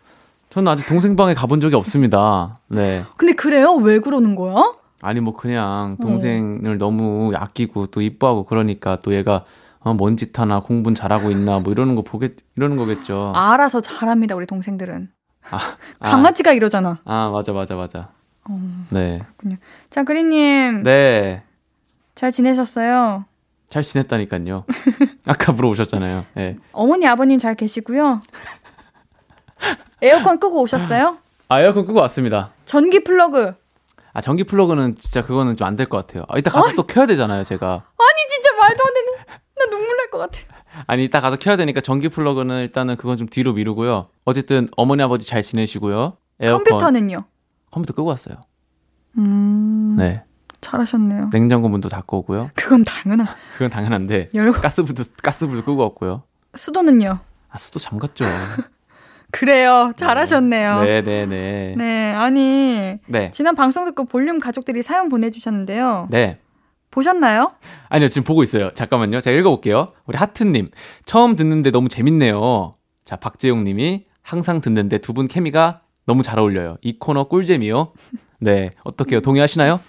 저는 0.51 0.71
아직 0.71 0.87
동생 0.87 1.17
방에 1.17 1.35
가본 1.35 1.61
적이 1.61 1.77
없습니다 1.77 2.61
네 2.69 3.05
근데 3.17 3.33
그래요? 3.33 3.75
왜 3.75 3.99
그러는 3.99 4.37
거야? 4.37 4.75
아니 5.01 5.21
뭐 5.21 5.35
그냥 5.35 5.97
동생을 6.01 6.79
너무 6.79 7.33
아끼고 7.35 7.87
또 7.89 8.01
이뻐하고 8.01 8.45
그러니까 8.45 8.97
또 9.01 9.15
얘가 9.15 9.45
어, 9.81 9.95
뭔짓 9.95 10.39
하나, 10.39 10.61
공부는 10.61 10.95
잘하고 10.95 11.31
있나, 11.31 11.61
뭐 11.61 11.73
이러는 11.73 11.95
거 11.95 12.03
보겠, 12.03 12.37
이러는 12.57 12.77
거겠죠. 12.77 13.33
알아서 13.35 13.81
잘합니다, 13.81 14.35
우리 14.35 14.47
동생들은. 14.47 15.11
아, 15.51 15.59
강아지가 16.01 16.53
이러잖아. 16.53 16.99
아, 17.05 17.31
맞아, 17.33 17.53
맞아, 17.53 17.75
맞아. 17.77 18.11
어, 18.49 18.85
네. 18.91 19.23
자, 19.91 20.03
그리님. 20.05 20.83
네. 20.83 21.43
잘 22.15 22.31
지내셨어요? 22.33 23.25
잘 23.69 23.83
지냈다니까요. 23.83 24.65
아까 25.27 25.53
물어보셨잖아요. 25.53 26.25
네. 26.35 26.57
어머니, 26.73 27.07
아버님 27.07 27.39
잘 27.39 27.55
계시고요. 27.55 28.21
에어컨 30.03 30.39
끄고 30.41 30.61
오셨어요? 30.63 31.19
아, 31.49 31.61
에어컨 31.61 31.87
끄고 31.87 32.01
왔습니다. 32.01 32.51
전기 32.65 33.03
플러그. 33.05 33.55
아, 34.13 34.21
전기 34.21 34.45
플러그는 34.45 34.97
진짜 34.97 35.23
그거는 35.23 35.57
좀 35.57 35.67
안 35.69 35.77
될 35.77 35.89
것 35.89 35.99
같아요. 36.07 36.25
아, 36.29 36.39
이따 36.39 36.51
가서 36.51 36.73
또 36.75 36.87
켜야 36.87 37.07
되잖아요, 37.07 37.45
제가. 37.45 37.67
아니, 37.69 38.31
진짜 38.33 38.51
말도 38.61 38.83
안 38.85 38.95
되는. 38.95 39.13
나 39.59 39.67
눈물 39.71 39.97
날 39.97 40.11
것 40.11 40.19
같아. 40.19 40.39
아니, 40.87 41.05
이따 41.05 41.21
가서 41.21 41.37
켜야 41.37 41.57
되니까 41.57 41.81
전기 41.81 42.09
플러그는 42.09 42.61
일단은 42.61 42.97
그건 42.97 43.17
좀 43.19 43.29
뒤로 43.29 43.53
미루고요. 43.53 44.09
어쨌든 44.25 44.69
어머니, 44.77 45.03
아버지 45.03 45.27
잘 45.27 45.43
지내시고요. 45.43 46.15
에어컨. 46.41 46.65
컴퓨터는요? 46.65 47.25
컴퓨터 47.71 47.93
끄고 47.95 48.09
왔어요. 48.09 48.37
음. 49.19 49.97
네. 49.99 50.23
잘하셨네요. 50.61 51.31
냉장고 51.33 51.69
문도 51.69 51.89
닫고 51.89 52.19
오고요. 52.19 52.51
그건 52.55 52.85
당연한. 52.85 53.27
그건 53.55 53.71
당연한데. 53.71 54.31
열고 54.35 54.61
가스불도, 54.63 55.05
가스불도 55.23 55.65
끄고 55.65 55.83
왔고요. 55.83 56.23
수도는요? 56.55 57.19
아, 57.51 57.59
수도 57.59 57.79
잠갔죠. 57.79 58.25
그래요. 59.31 59.93
잘하셨네요. 59.97 60.81
네, 60.83 61.03
네, 61.03 61.27
네. 61.27 61.75
네, 61.77 62.15
아니 62.15 62.99
네. 63.07 63.31
지난 63.31 63.55
방송 63.55 63.85
듣고 63.85 64.05
볼륨 64.07 64.39
가족들이 64.41 64.83
사연 64.83 65.09
보내주셨는데요. 65.11 66.09
네. 66.11 66.39
보셨나요? 66.91 67.53
아니요, 67.89 68.09
지금 68.09 68.25
보고 68.25 68.43
있어요. 68.43 68.71
잠깐만요. 68.75 69.21
제가 69.21 69.37
읽어볼게요. 69.39 69.87
우리 70.07 70.17
하트님. 70.17 70.71
처음 71.05 71.37
듣는데 71.37 71.71
너무 71.71 71.89
재밌네요. 71.89 72.75
자, 73.05 73.17
박재용 73.17 73.65
님이 73.65 74.05
항상 74.23 74.61
듣는데 74.61 74.99
두 74.99 75.13
분 75.13 75.29
케미가 75.29 75.81
너무 76.07 76.23
잘 76.23 76.39
어울려요. 76.39 76.77
이 76.83 76.99
코너 76.99 77.25
꿀잼이요. 77.25 77.93
네. 78.41 78.71
어떻게요? 78.85 79.21
동의하시나요? 79.21 79.81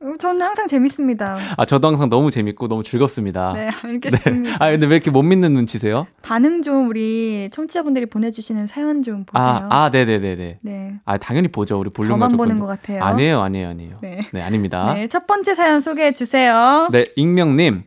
어, 0.00 0.14
저는 0.18 0.40
항상 0.42 0.68
재밌습니다. 0.68 1.38
아, 1.56 1.64
저도 1.64 1.88
항상 1.88 2.08
너무 2.08 2.30
재밌고 2.30 2.68
너무 2.68 2.84
즐겁습니다. 2.84 3.52
네, 3.58 3.68
알겠습니다. 3.82 4.56
아, 4.64 4.70
근데 4.70 4.86
왜 4.86 4.94
이렇게 4.94 5.10
못 5.10 5.22
믿는 5.22 5.52
눈치세요? 5.52 6.06
반응 6.22 6.62
좀 6.62 6.88
우리 6.88 7.48
청취자분들이 7.52 8.06
보내주시는 8.06 8.68
사연 8.68 9.02
좀 9.02 9.24
보세요. 9.24 9.48
아, 9.48 9.84
아, 9.84 9.88
네네네네. 9.90 10.58
네, 10.62 10.94
아, 11.04 11.18
당연히 11.18 11.48
보죠. 11.48 11.78
우리 11.80 11.90
볼륨 11.90 12.10
저만. 12.10 12.36
보는 12.36 12.60
것 12.60 12.66
같아요. 12.66 13.02
아니에요, 13.02 13.40
아니에요, 13.40 13.68
아니에요. 13.70 13.96
네. 14.00 14.26
네, 14.32 14.40
아닙니다. 14.42 14.94
네, 14.94 15.08
첫 15.08 15.26
번째 15.26 15.54
사연 15.54 15.80
소개해 15.80 16.12
주세요. 16.12 16.88
네, 16.92 17.06
익명님. 17.16 17.82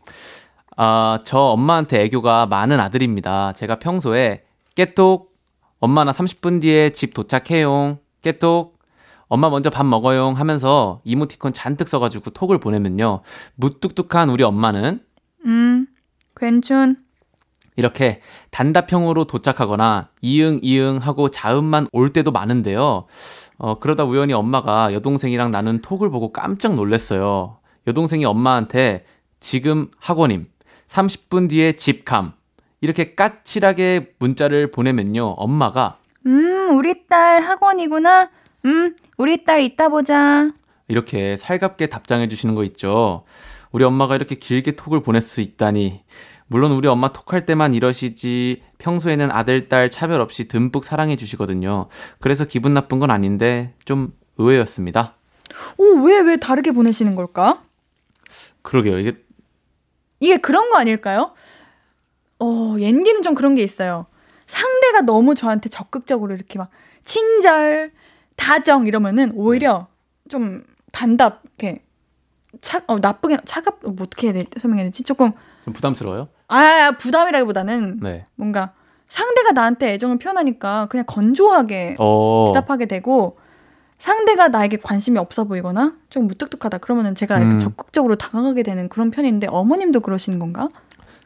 아, 0.75 1.19
저 1.23 1.37
엄마한테 1.39 2.01
애교가 2.03 2.45
많은 2.47 2.79
아들입니다. 2.79 3.53
제가 3.53 3.79
평소에 3.79 4.43
깨톡, 4.75 5.31
엄마 5.79 6.03
나 6.03 6.11
30분 6.11 6.61
뒤에 6.61 6.89
집 6.91 7.13
도착해용, 7.13 7.99
깨톡, 8.21 8.77
엄마 9.31 9.49
먼저 9.49 9.69
밥 9.69 9.85
먹어용 9.85 10.33
하면서 10.33 10.99
이모티콘 11.05 11.53
잔뜩 11.53 11.87
써가지고 11.87 12.31
톡을 12.31 12.59
보내면요. 12.59 13.21
무뚝뚝한 13.55 14.29
우리 14.29 14.43
엄마는 14.43 14.99
음, 15.45 15.87
괜춘. 16.35 16.97
이렇게 17.77 18.19
단답형으로 18.49 19.23
도착하거나 19.23 20.09
이응 20.21 20.59
이응 20.61 20.97
하고 20.97 21.31
자음만 21.31 21.87
올 21.93 22.09
때도 22.11 22.31
많은데요. 22.31 23.05
어, 23.57 23.79
그러다 23.79 24.03
우연히 24.03 24.33
엄마가 24.33 24.91
여동생이랑 24.91 25.49
나눈 25.49 25.81
톡을 25.81 26.09
보고 26.09 26.33
깜짝 26.33 26.75
놀랐어요. 26.75 27.57
여동생이 27.87 28.25
엄마한테 28.25 29.05
지금 29.39 29.87
학원임, 29.97 30.47
30분 30.87 31.49
뒤에 31.49 31.77
집감, 31.77 32.33
이렇게 32.81 33.15
까칠하게 33.15 34.11
문자를 34.19 34.71
보내면요. 34.71 35.25
엄마가 35.37 35.99
음, 36.25 36.77
우리 36.77 37.07
딸 37.07 37.39
학원이구나. 37.41 38.29
음, 38.65 38.95
우리 39.17 39.43
딸 39.43 39.61
이따 39.61 39.89
보자. 39.89 40.51
이렇게 40.87 41.35
살갑게 41.35 41.87
답장해 41.87 42.27
주시는 42.27 42.55
거 42.55 42.63
있죠. 42.65 43.23
우리 43.71 43.83
엄마가 43.83 44.15
이렇게 44.15 44.35
길게 44.35 44.71
톡을 44.71 45.01
보낼 45.01 45.21
수 45.21 45.41
있다니. 45.41 46.03
물론 46.47 46.73
우리 46.73 46.87
엄마 46.89 47.13
톡할 47.13 47.45
때만 47.45 47.73
이러시지 47.73 48.61
평소에는 48.77 49.31
아들, 49.31 49.69
딸 49.69 49.89
차별 49.89 50.19
없이 50.19 50.49
듬뿍 50.49 50.83
사랑해 50.83 51.15
주시거든요. 51.15 51.87
그래서 52.19 52.43
기분 52.43 52.73
나쁜 52.73 52.99
건 52.99 53.09
아닌데 53.09 53.73
좀 53.85 54.13
의외였습니다. 54.37 55.15
오, 55.77 56.05
왜, 56.05 56.19
왜 56.19 56.35
다르게 56.35 56.71
보내시는 56.71 57.15
걸까? 57.15 57.63
그러게요. 58.61 58.99
이게 58.99 59.23
이게 60.19 60.37
그런 60.37 60.69
거 60.69 60.77
아닐까요? 60.77 61.33
어, 62.39 62.75
옌디는 62.77 63.21
좀 63.21 63.33
그런 63.33 63.55
게 63.55 63.63
있어요. 63.63 64.05
상대가 64.45 65.01
너무 65.01 65.35
저한테 65.35 65.69
적극적으로 65.69 66.33
이렇게 66.33 66.59
막 66.59 66.69
친절, 67.05 67.91
다정 68.41 68.87
이러면은 68.87 69.31
오히려 69.35 69.87
좀 70.27 70.63
단답, 70.91 71.43
이렇게 71.43 71.83
차, 72.59 72.81
어, 72.87 72.97
나쁘게, 72.97 73.37
차갑, 73.45 73.85
어, 73.85 73.89
뭐 73.91 74.05
어떻게 74.05 74.27
해야 74.27 74.33
돼, 74.33 74.45
설명해야 74.59 74.85
되지? 74.87 75.03
조금, 75.03 75.31
좀 75.63 75.73
부담스러워요? 75.73 76.27
아, 76.47 76.91
부담이라기보다는 76.99 77.99
네. 78.01 78.25
뭔가 78.35 78.73
상대가 79.07 79.51
나한테 79.51 79.93
애정을 79.93 80.17
표현하니까 80.17 80.87
그냥 80.87 81.05
건조하게 81.05 81.97
어. 81.99 82.45
대답하게 82.47 82.87
되고 82.87 83.37
상대가 83.99 84.47
나에게 84.47 84.77
관심이 84.77 85.19
없어 85.19 85.43
보이거나 85.43 85.93
좀 86.09 86.25
무뚝뚝하다 86.25 86.79
그러면은 86.79 87.13
제가 87.13 87.37
음. 87.37 87.59
적극적으로 87.59 88.15
다가가게 88.15 88.63
되는 88.63 88.89
그런 88.89 89.11
편인데 89.11 89.47
어머님도 89.49 89.99
그러시는 89.99 90.39
건가? 90.39 90.69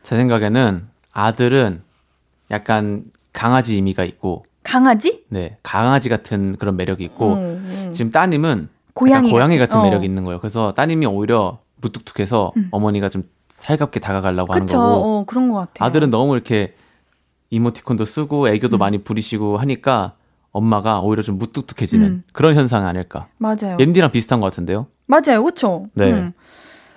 제 0.04 0.17
생각에는 0.17 0.86
아들은 1.13 1.82
약간 2.51 3.06
강아지 3.32 3.78
이미가 3.78 4.04
있고 4.04 4.43
강아지? 4.65 5.23
네. 5.30 5.58
강아지 5.63 6.10
같은 6.10 6.58
그런 6.58 6.75
매력이 6.75 7.04
있고 7.06 7.34
어, 7.34 7.38
어. 7.38 7.91
지금 7.91 8.12
따님은 8.12 8.67
고양이 8.93 9.30
고양이 9.30 9.58
같은 9.58 9.78
어. 9.78 9.84
매력이 9.84 10.06
있는 10.06 10.25
거예요. 10.25 10.39
그래서 10.39 10.73
따님이 10.73 11.06
오히려 11.06 11.60
무뚝뚝해서 11.78 12.54
음. 12.58 12.67
어머니가 12.71 13.10
좀 13.10 13.23
살갑게 13.49 13.99
다가가려고 13.99 14.54
하는 14.54 14.65
그쵸? 14.65 14.78
거고 14.78 14.93
어, 14.93 15.25
그런 15.25 15.49
것 15.49 15.60
같아요. 15.60 15.88
아들은 15.88 16.10
너무 16.10 16.34
이렇게 16.34 16.73
이모티콘도 17.51 18.06
쓰고 18.06 18.49
애교도 18.49 18.78
음. 18.78 18.80
많이 18.80 18.97
부리시고 18.97 19.58
하니까 19.58 20.15
엄마가 20.51 21.01
오히려 21.01 21.21
좀 21.21 21.38
무뚝뚝해지는 21.38 22.08
음. 22.08 22.23
그런 22.34 22.56
현상 22.56 22.86
아닐까. 22.86 23.28
맞아요. 23.38 23.78
옌디랑 23.80 24.12
비슷한 24.12 24.39
것 24.39 24.47
같은데요. 24.47 24.88
맞아요, 25.06 25.43
그렇죠. 25.43 25.88
네. 25.93 26.30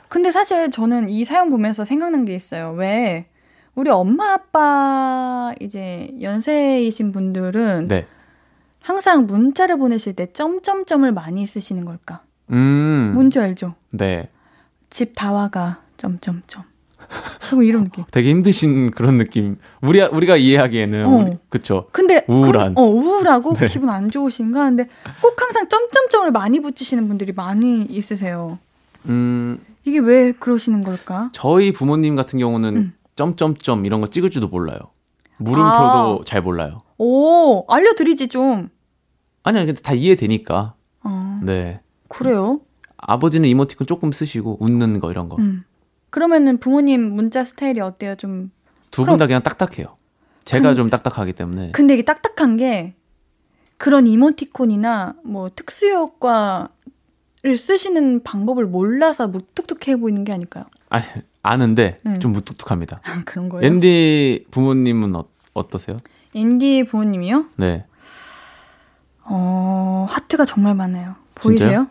근데 0.08 0.30
사실 0.30 0.70
저는 0.70 1.10
이 1.10 1.24
사연 1.24 1.50
보면서 1.50 1.84
생각난 1.84 2.24
게 2.24 2.34
있어요. 2.34 2.72
왜 2.76 3.26
우리 3.78 3.90
엄마 3.90 4.32
아빠 4.32 5.54
이제 5.60 6.10
연세이신 6.20 7.12
분들은 7.12 7.86
네. 7.86 8.08
항상 8.80 9.26
문자를 9.26 9.76
보내실 9.78 10.14
때 10.14 10.32
점점점을 10.32 11.10
많이 11.12 11.46
쓰시는 11.46 11.84
걸까? 11.84 12.22
음. 12.50 13.12
뭔지 13.14 13.38
알죠? 13.38 13.76
네. 13.92 14.30
집 14.90 15.14
다 15.14 15.30
와가 15.32 15.82
점점점. 15.96 16.64
그리고 17.50 17.62
이런 17.62 17.84
느낌. 17.84 18.02
되게 18.10 18.30
힘드신 18.30 18.90
그런 18.90 19.16
느낌. 19.16 19.58
우리 19.80 20.00
우리가 20.00 20.36
이해하기에는 20.36 21.06
어. 21.06 21.08
우리, 21.10 21.38
그쵸. 21.48 21.86
근데 21.92 22.24
우울한. 22.26 22.74
그, 22.74 22.80
어 22.80 22.84
우울하고 22.84 23.54
네. 23.60 23.66
기분 23.68 23.90
안 23.90 24.10
좋으신가? 24.10 24.64
근데 24.70 24.88
꼭 25.22 25.40
항상 25.40 25.68
점점점을 25.68 26.32
많이 26.32 26.58
붙이시는 26.58 27.06
분들이 27.06 27.30
많이 27.32 27.82
있으세요. 27.84 28.58
음, 29.06 29.60
이게 29.84 30.00
왜 30.00 30.32
그러시는 30.32 30.82
걸까? 30.82 31.30
저희 31.32 31.72
부모님 31.72 32.16
같은 32.16 32.40
경우는 32.40 32.76
음. 32.76 32.92
점점점 33.18 33.84
이런 33.84 34.00
거 34.00 34.06
찍을 34.06 34.30
줄도 34.30 34.48
몰라요. 34.48 34.78
물음표도 35.38 35.64
아. 35.66 36.18
잘 36.24 36.40
몰라요. 36.40 36.82
오 36.96 37.64
알려드리지 37.68 38.28
좀. 38.28 38.70
아니요, 39.42 39.66
근데 39.66 39.80
다 39.82 39.92
이해되니까. 39.92 40.74
어 41.04 41.40
네. 41.42 41.80
그래요? 42.08 42.60
아버지는 42.96 43.48
이모티콘 43.48 43.86
조금 43.86 44.12
쓰시고 44.12 44.58
웃는 44.60 45.00
거 45.00 45.10
이런 45.10 45.28
거. 45.28 45.36
음. 45.38 45.64
그러면은 46.10 46.58
부모님 46.58 47.02
문자 47.14 47.44
스타일이 47.44 47.80
어때요? 47.80 48.14
좀 48.16 48.50
두 48.90 49.04
분다 49.04 49.26
그냥 49.26 49.42
딱딱해요. 49.42 49.96
제가 50.44 50.74
좀 50.74 50.88
딱딱하기 50.88 51.34
때문에. 51.34 51.72
근데 51.72 51.94
이게 51.94 52.02
딱딱한 52.04 52.56
게 52.56 52.94
그런 53.76 54.06
이모티콘이나 54.06 55.16
뭐 55.24 55.50
특수 55.54 55.88
효과를 55.90 56.68
쓰시는 57.56 58.22
방법을 58.22 58.66
몰라서 58.66 59.28
무뚝뚝해 59.28 59.96
보이는 59.96 60.24
게 60.24 60.32
아닐까요? 60.32 60.64
아니, 60.88 61.04
아는데 61.48 61.96
음. 62.04 62.20
좀 62.20 62.32
무뚝뚝합니다. 62.32 63.00
그런 63.24 63.48
거예요? 63.48 63.66
앤디 63.66 64.46
부모님은 64.50 65.14
어, 65.14 65.24
어떠세요? 65.54 65.96
인디 66.34 66.84
부모님이요? 66.84 67.46
네. 67.56 67.86
어 69.24 70.06
하트가 70.10 70.44
정말 70.44 70.74
많아요. 70.74 71.16
보이세요? 71.34 71.88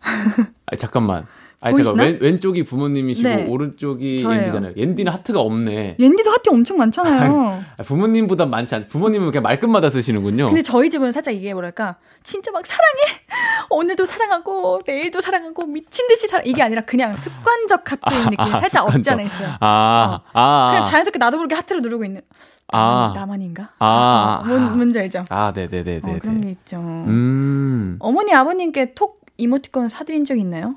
아 0.00 0.76
잠깐만. 0.76 1.26
아니 1.66 1.82
제가? 1.82 2.02
왼, 2.02 2.18
왼쪽이 2.20 2.62
부모님이시고 2.64 3.28
네. 3.28 3.46
오른쪽이 3.48 4.18
저예요. 4.18 4.42
옌디잖아요. 4.42 4.72
옌디는 4.76 5.12
하트가 5.12 5.40
없네. 5.40 5.96
옌디도 5.98 6.30
하트 6.30 6.50
엄청 6.50 6.76
많잖아요. 6.78 7.64
아, 7.78 7.82
부모님보다 7.82 8.46
많지 8.46 8.74
않. 8.74 8.86
부모님은 8.86 9.30
그냥 9.30 9.42
말끝마다 9.42 9.90
쓰시는군요. 9.90 10.46
근데 10.48 10.62
저희 10.62 10.88
집은 10.90 11.12
살짝 11.12 11.34
이게 11.34 11.52
뭐랄까 11.52 11.96
진짜 12.22 12.50
막 12.52 12.64
사랑해 12.66 13.20
오늘도 13.70 14.04
사랑하고 14.04 14.82
내일도 14.86 15.20
사랑하고 15.20 15.66
미친 15.66 16.06
듯이 16.08 16.28
사랑 16.28 16.46
이게 16.46 16.62
아니라 16.62 16.82
그냥 16.82 17.16
습관적 17.16 17.90
하트인 17.92 18.24
느낌이 18.30 18.38
아, 18.54 18.60
살짝 18.60 18.84
없지 18.86 18.98
습관적. 19.02 19.12
않아 19.12 19.22
있어요. 19.22 19.56
아, 19.60 20.20
아, 20.32 20.68
그냥 20.70 20.84
자연스럽게 20.84 21.18
나도 21.18 21.36
모르게 21.36 21.54
하트를 21.54 21.82
누르고 21.82 22.04
있는 22.04 22.20
아. 22.72 23.12
나만인가? 23.14 23.70
아, 23.78 24.40
어, 24.42 24.46
뭔, 24.46 24.62
아. 24.62 24.70
뭔지 24.70 24.98
알죠? 24.98 25.24
아, 25.30 25.52
네, 25.52 25.68
네, 25.68 25.82
네, 25.84 26.00
어, 26.02 26.06
네. 26.06 26.18
그런 26.18 26.40
네. 26.40 26.46
게 26.48 26.50
있죠. 26.52 26.78
음, 26.78 27.96
어머니 28.00 28.32
아버님께 28.34 28.94
톡 28.94 29.20
이모티콘 29.36 29.88
사드린 29.88 30.24
적 30.24 30.38
있나요? 30.38 30.76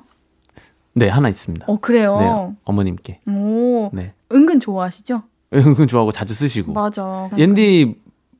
네 0.94 1.08
하나 1.08 1.28
있습니다. 1.28 1.66
어 1.68 1.76
그래요. 1.80 2.16
네, 2.18 2.56
어머님께. 2.64 3.20
오 3.28 3.90
네, 3.92 4.12
은근 4.32 4.60
좋아하시죠? 4.60 5.22
은근 5.54 5.88
좋아하고 5.88 6.12
자주 6.12 6.34
쓰시고. 6.34 6.72
맞아. 6.72 7.30
옌디 7.36 7.96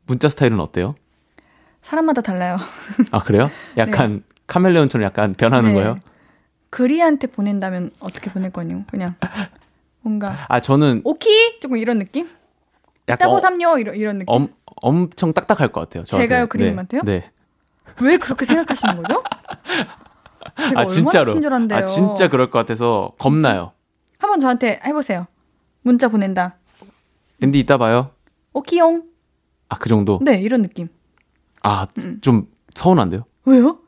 문자 0.07 0.29
스타일은 0.29 0.61
어때요? 0.61 0.95
사람마다 1.83 2.21
달라요. 2.21 2.59
아 3.11 3.21
그래요? 3.23 3.51
약간 3.77 4.23
카멜레온처럼 4.47 5.05
약간 5.05 5.35
변하는 5.35 5.71
네. 5.71 5.75
거예요? 5.75 5.97
그리한테 6.71 7.27
보낸다면 7.27 7.91
어떻게 8.01 8.31
보낼 8.31 8.51
거냐? 8.51 8.85
그냥 8.89 9.15
뭔가 10.03 10.37
아 10.49 10.61
저는 10.61 11.03
오키 11.05 11.61
조금 11.61 11.77
이런 11.79 11.99
느낌? 11.99 12.29
약간 13.09 13.29
따보 13.29 13.37
어, 13.37 13.79
이런 13.79 13.97
이런 13.97 14.19
느낌. 14.19 14.27
엄, 14.29 14.49
엄청 14.83 15.33
딱딱할 15.33 15.69
것 15.69 15.81
같아요. 15.81 16.05
저한테. 16.05 16.29
제가요, 16.29 16.47
그림한테요? 16.47 17.03
네. 17.05 17.21
네. 17.21 17.31
왜 18.01 18.17
그렇게 18.17 18.45
생각하시는 18.45 19.03
거죠? 19.03 19.23
제가 20.69 20.81
아 20.81 20.87
진짜로. 20.87 21.33
친절한데요. 21.33 21.79
아 21.79 21.85
진짜 21.85 22.29
그럴 22.29 22.51
것 22.51 22.59
같아서 22.59 23.13
겁나요. 23.19 23.73
한번 24.19 24.41
저한테 24.41 24.81
해보세요. 24.85 25.27
문자 25.83 26.09
보낸다. 26.09 26.57
앤디 27.43 27.59
이따 27.59 27.79
봐요. 27.79 28.11
오키용. 28.53 29.05
아 29.69 29.77
그 29.77 29.89
정도. 29.89 30.19
네 30.23 30.41
이런 30.41 30.63
느낌. 30.63 30.89
아 31.63 31.87
음. 31.99 32.19
좀 32.21 32.47
서운한데요. 32.75 33.25
왜요? 33.47 33.79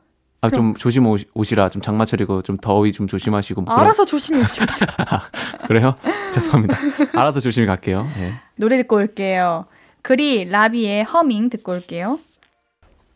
아좀 0.41 0.73
조심 0.75 1.03
오시- 1.05 1.27
오시라 1.33 1.69
좀 1.69 1.81
장마철이고 1.81 2.41
좀 2.41 2.57
더위 2.57 2.91
좀 2.91 3.07
조심하시고 3.07 3.61
뭐 3.61 3.73
알아서 3.75 4.05
조심히 4.05 4.41
오시겠죠. 4.41 4.85
그래요? 5.67 5.95
죄송합니다. 6.33 6.77
알아서 7.13 7.39
조심히 7.39 7.65
갈게요. 7.67 8.03
네. 8.17 8.33
노래 8.57 8.75
듣고 8.77 8.97
올게요. 8.97 9.67
그리 10.01 10.43
라비의 10.45 11.05
허밍 11.05 11.49
듣고 11.49 11.71
올게요. 11.71 12.19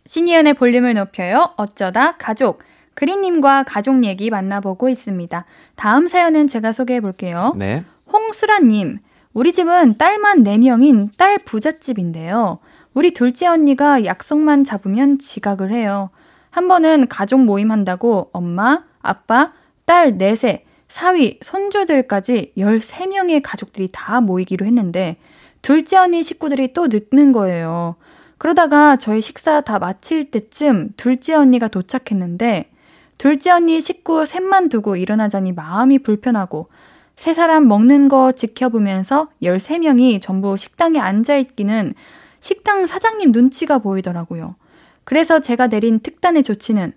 신이은의 0.05 0.53
볼륨을 0.53 0.93
높여요. 0.93 1.53
어쩌다 1.57 2.13
가족. 2.17 2.63
그리님과 2.97 3.61
가족 3.61 4.03
얘기 4.05 4.31
만나보고 4.31 4.89
있습니다. 4.89 5.45
다음 5.75 6.07
사연은 6.07 6.47
제가 6.47 6.71
소개해 6.71 6.99
볼게요. 6.99 7.53
네. 7.55 7.85
홍수라님, 8.11 8.97
우리 9.33 9.53
집은 9.53 9.99
딸만 9.99 10.43
4명인 10.43 11.09
딸 11.15 11.37
부잣집인데요. 11.37 12.57
우리 12.95 13.11
둘째 13.11 13.45
언니가 13.45 14.03
약속만 14.03 14.63
잡으면 14.63 15.19
지각을 15.19 15.71
해요. 15.71 16.09
한 16.49 16.67
번은 16.67 17.07
가족 17.07 17.41
모임 17.41 17.69
한다고 17.69 18.31
엄마, 18.33 18.83
아빠, 19.03 19.53
딸 19.85 20.17
넷에 20.17 20.65
사위, 20.87 21.37
손주들까지 21.43 22.53
13명의 22.57 23.41
가족들이 23.43 23.89
다 23.91 24.21
모이기로 24.21 24.65
했는데 24.65 25.17
둘째 25.61 25.97
언니 25.97 26.23
식구들이 26.23 26.73
또 26.73 26.87
늦는 26.87 27.31
거예요. 27.31 27.95
그러다가 28.39 28.95
저희 28.95 29.21
식사 29.21 29.61
다 29.61 29.77
마칠 29.77 30.31
때쯤 30.31 30.93
둘째 30.97 31.35
언니가 31.35 31.67
도착했는데 31.67 32.71
둘째 33.17 33.51
언니 33.51 33.81
식구 33.81 34.25
셋만 34.25 34.69
두고 34.69 34.95
일어나자니 34.95 35.51
마음이 35.53 35.99
불편하고 35.99 36.69
세 37.15 37.33
사람 37.33 37.67
먹는 37.67 38.09
거 38.09 38.31
지켜보면서 38.31 39.29
13명이 39.41 40.21
전부 40.21 40.55
식당에 40.55 40.99
앉아있기는 40.99 41.95
식당 42.39 42.85
사장님 42.85 43.31
눈치가 43.31 43.79
보이더라고요. 43.79 44.55
그래서 45.03 45.39
제가 45.39 45.67
내린 45.67 45.99
특단의 45.99 46.43
조치는 46.43 46.93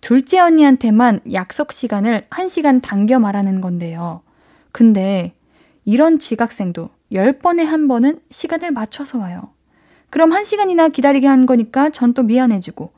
둘째 0.00 0.38
언니한테만 0.38 1.20
약속 1.32 1.72
시간을 1.72 2.26
1시간 2.30 2.82
당겨 2.82 3.18
말하는 3.18 3.60
건데요. 3.60 4.22
근데 4.70 5.32
이런 5.84 6.18
지각생도 6.18 6.90
10번에 7.10 7.64
한 7.64 7.88
번은 7.88 8.20
시간을 8.28 8.70
맞춰서 8.70 9.18
와요. 9.18 9.48
그럼 10.10 10.30
1시간이나 10.30 10.92
기다리게 10.92 11.26
한 11.26 11.46
거니까 11.46 11.88
전 11.90 12.12
또 12.12 12.22
미안해지고 12.22 12.92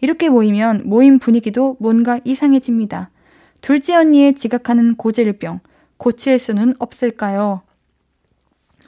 이렇게 0.00 0.28
모이면 0.28 0.82
모임 0.88 1.18
분위기도 1.18 1.76
뭔가 1.80 2.20
이상해집니다. 2.24 3.10
둘째 3.60 3.96
언니의 3.96 4.34
지각하는 4.34 4.96
고질병 4.96 5.60
고칠 5.96 6.38
수는 6.38 6.74
없을까요? 6.78 7.62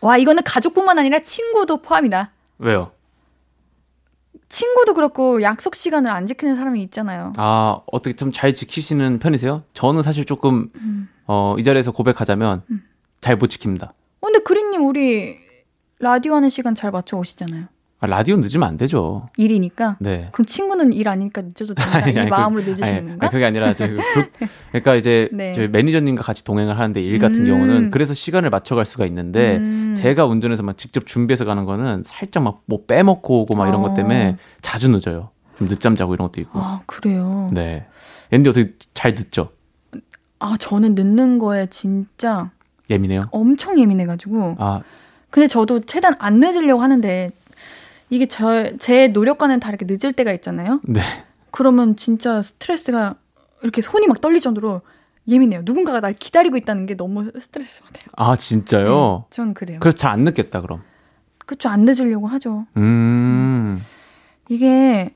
와, 0.01 0.17
이거는 0.19 0.43
가족뿐만 0.45 0.99
아니라 0.99 1.19
친구도 1.21 1.79
포함이다. 1.83 2.31
왜요? 2.59 2.93
친구도 4.49 4.95
그렇고 4.95 5.43
약속 5.43 5.75
시간을 5.75 6.11
안 6.11 6.27
지키는 6.27 6.57
사람이 6.57 6.81
있잖아요. 6.85 7.33
아 7.37 7.81
어떻게 7.93 8.15
좀 8.17 8.33
잘 8.33 8.55
지키시는 8.55 9.19
편이세요? 9.19 9.65
저는 9.75 10.03
사실 10.03 10.25
조금 10.25 10.71
음. 10.77 11.09
어, 11.27 11.55
이 11.59 11.63
자리에서 11.63 11.93
고백하자면 11.93 12.63
잘못 13.21 13.49
지킵니다. 13.51 13.89
어, 13.89 13.93
근데 14.21 14.39
그린님 14.39 14.87
우리 14.87 15.37
라디오 15.99 16.35
하는 16.35 16.49
시간 16.49 16.75
잘 16.75 16.91
맞춰 16.91 17.17
오시잖아요. 17.19 17.67
아, 18.01 18.07
라디오 18.07 18.37
늦으면 18.37 18.69
안 18.69 18.77
되죠. 18.77 19.29
일이니까. 19.37 19.97
네. 19.99 20.29
그럼 20.31 20.47
친구는 20.47 20.93
일 20.93 21.09
아니니까 21.09 21.43
늦어도 21.43 21.75
된다. 21.75 22.09
이 22.09 22.17
아니, 22.19 22.31
마음으로 22.31 22.63
그- 22.63 22.71
늦으시는 22.71 22.89
아니, 22.99 23.07
건가? 23.09 23.27
아니, 23.27 23.33
그게 23.33 23.45
아니라 23.45 23.75
저희 23.75 23.97
그 23.97 23.97
그러니까 24.71 24.95
이제 24.95 25.29
네. 25.33 25.53
저희 25.53 25.67
매니저님과 25.67 26.23
같이 26.23 26.45
동행을 26.45 26.79
하는데 26.79 27.01
일 27.03 27.19
같은 27.19 27.41
음. 27.41 27.47
경우는 27.47 27.91
그래서 27.91 28.15
시간을 28.15 28.51
맞춰갈 28.51 28.85
수가 28.87 29.05
있는데 29.07 29.57
음. 29.57 29.95
제가 29.97 30.27
운전해서 30.27 30.63
막 30.63 30.79
직접 30.79 31.07
준비해서 31.07 31.45
가는 31.45 31.65
거는 31.65 32.05
살짝 32.07 32.45
막 32.45 32.59
뭐 32.67 32.85
빼먹고 32.87 33.41
오고 33.43 33.57
막 33.57 33.67
이런 33.69 33.81
어. 33.81 33.89
것 33.89 33.95
때문에 33.95 34.37
자주 34.63 34.89
늦어요. 34.91 35.31
좀 35.59 35.67
늦잠 35.67 35.97
자고 35.97 36.15
이런 36.15 36.29
것도 36.29 36.41
있고. 36.43 36.61
아, 36.61 36.83
그래요. 36.87 37.49
네. 37.53 37.87
앤디 38.31 38.49
어떻게 38.51 38.75
잘 38.95 39.15
듣죠? 39.17 39.51
아, 40.39 40.55
저는 40.61 40.95
늦는 40.95 41.39
거에 41.41 41.67
진짜 41.69 42.51
예민해요? 42.91 43.23
엄청 43.33 43.77
예민해가지고. 43.81 44.55
아, 44.59 44.83
근데 45.31 45.49
저도 45.49 45.81
최대한 45.81 46.15
안 46.21 46.39
늦으려고 46.41 46.81
하는데 46.81 47.31
이게 48.11 48.27
저, 48.27 48.77
제 48.79 49.09
노력과는 49.09 49.61
다르게 49.61 49.87
늦을 49.89 50.13
때가 50.13 50.33
있잖아요. 50.33 50.81
네. 50.85 51.01
그러면 51.51 51.97
진짜 51.97 52.43
스트레스가 52.43 53.15
이렇게 53.63 53.83
손이 53.83 54.07
막 54.07 54.21
떨릴 54.21 54.41
정도로 54.41 54.81
예민해요. 55.27 55.61
누군가가 55.65 56.01
날 56.01 56.15
기다리고 56.15 56.57
있다는 56.57 56.87
게 56.87 56.97
너무 56.97 57.31
스트레스 57.39 57.83
받아요. 57.83 58.05
아, 58.17 58.35
진짜요? 58.37 59.25
네, 59.25 59.27
전 59.31 59.55
그래요. 59.55 59.79
그래서 59.81 59.97
잘 59.99 60.13
안 60.13 60.21
늦겠다, 60.25 60.61
그럼. 60.63 60.83
그쵸, 61.45 61.69
안 61.69 61.83
늦으려고 61.85 62.27
하죠. 62.29 62.67
음. 62.77 63.83
이게 64.49 65.11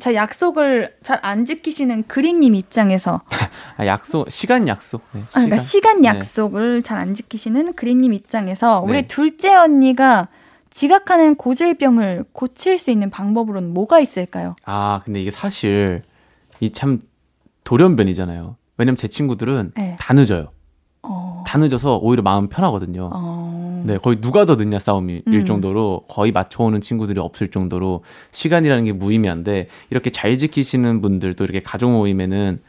자 0.00 0.14
약속을 0.14 0.96
잘 1.02 1.18
안 1.22 1.44
지키시는 1.44 2.04
그린님 2.08 2.54
입장에서 2.54 3.20
아, 3.76 3.84
약속, 3.86 4.30
시간 4.30 4.66
약속. 4.68 5.02
네, 5.12 5.20
아, 5.20 5.26
그러니까 5.34 5.58
시간 5.58 6.00
네. 6.00 6.08
약속을 6.08 6.82
잘안 6.82 7.12
지키시는 7.14 7.74
그린님 7.74 8.12
입장에서 8.14 8.80
우리 8.80 9.02
네. 9.02 9.06
둘째 9.06 9.54
언니가 9.54 10.28
지각하는 10.72 11.36
고질병을 11.36 12.24
고칠 12.32 12.78
수 12.78 12.90
있는 12.90 13.10
방법으로는 13.10 13.72
뭐가 13.72 14.00
있을까요? 14.00 14.56
아, 14.64 15.00
근데 15.04 15.20
이게 15.20 15.30
사실 15.30 16.02
이 16.60 16.70
참 16.72 17.00
돌연변이잖아요. 17.64 18.56
왜냐면 18.76 18.96
제 18.96 19.06
친구들은 19.08 19.72
네. 19.76 19.96
다 19.98 20.14
늦어요. 20.14 20.48
어, 21.02 21.44
다 21.46 21.58
늦어서 21.58 21.96
오히려 21.96 22.22
마음 22.22 22.48
편하거든요. 22.48 23.10
어, 23.12 23.82
네, 23.86 23.98
거의 23.98 24.20
누가 24.20 24.44
더 24.46 24.54
늦냐 24.56 24.78
싸움일 24.78 25.22
음. 25.28 25.44
정도로 25.44 26.02
거의 26.08 26.32
맞춰오는 26.32 26.80
친구들이 26.80 27.20
없을 27.20 27.48
정도로 27.50 28.02
시간이라는 28.32 28.84
게 28.84 28.92
무의미한데 28.92 29.68
이렇게 29.90 30.10
잘 30.10 30.36
지키시는 30.36 31.00
분들도 31.00 31.44
이렇게 31.44 31.60
가족 31.60 31.90
모임에는 31.90 32.60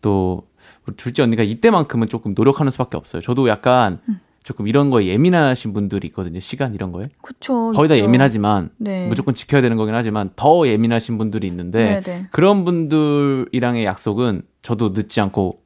또 0.00 0.46
우리 0.86 0.96
둘째 0.96 1.22
언니가 1.22 1.42
이때만큼은 1.42 2.08
조금 2.08 2.34
노력하는 2.36 2.70
수밖에 2.70 2.96
없어요. 2.96 3.22
저도 3.22 3.48
약간 3.48 3.98
음. 4.08 4.20
조금 4.46 4.68
이런 4.68 4.90
거에 4.90 5.06
예민하신 5.06 5.72
분들이 5.72 6.06
있거든요. 6.06 6.38
시간 6.38 6.72
이런 6.72 6.92
거에. 6.92 7.06
그쵸. 7.20 7.72
거의 7.74 7.88
다 7.88 7.96
있죠. 7.96 8.04
예민하지만 8.04 8.70
네. 8.76 9.08
무조건 9.08 9.34
지켜야 9.34 9.60
되는 9.60 9.76
거긴 9.76 9.96
하지만 9.96 10.30
더 10.36 10.68
예민하신 10.68 11.18
분들이 11.18 11.48
있는데 11.48 12.00
네, 12.00 12.00
네. 12.00 12.28
그런 12.30 12.64
분들이랑의 12.64 13.84
약속은 13.84 14.42
저도 14.62 14.90
늦지 14.90 15.20
않고 15.20 15.62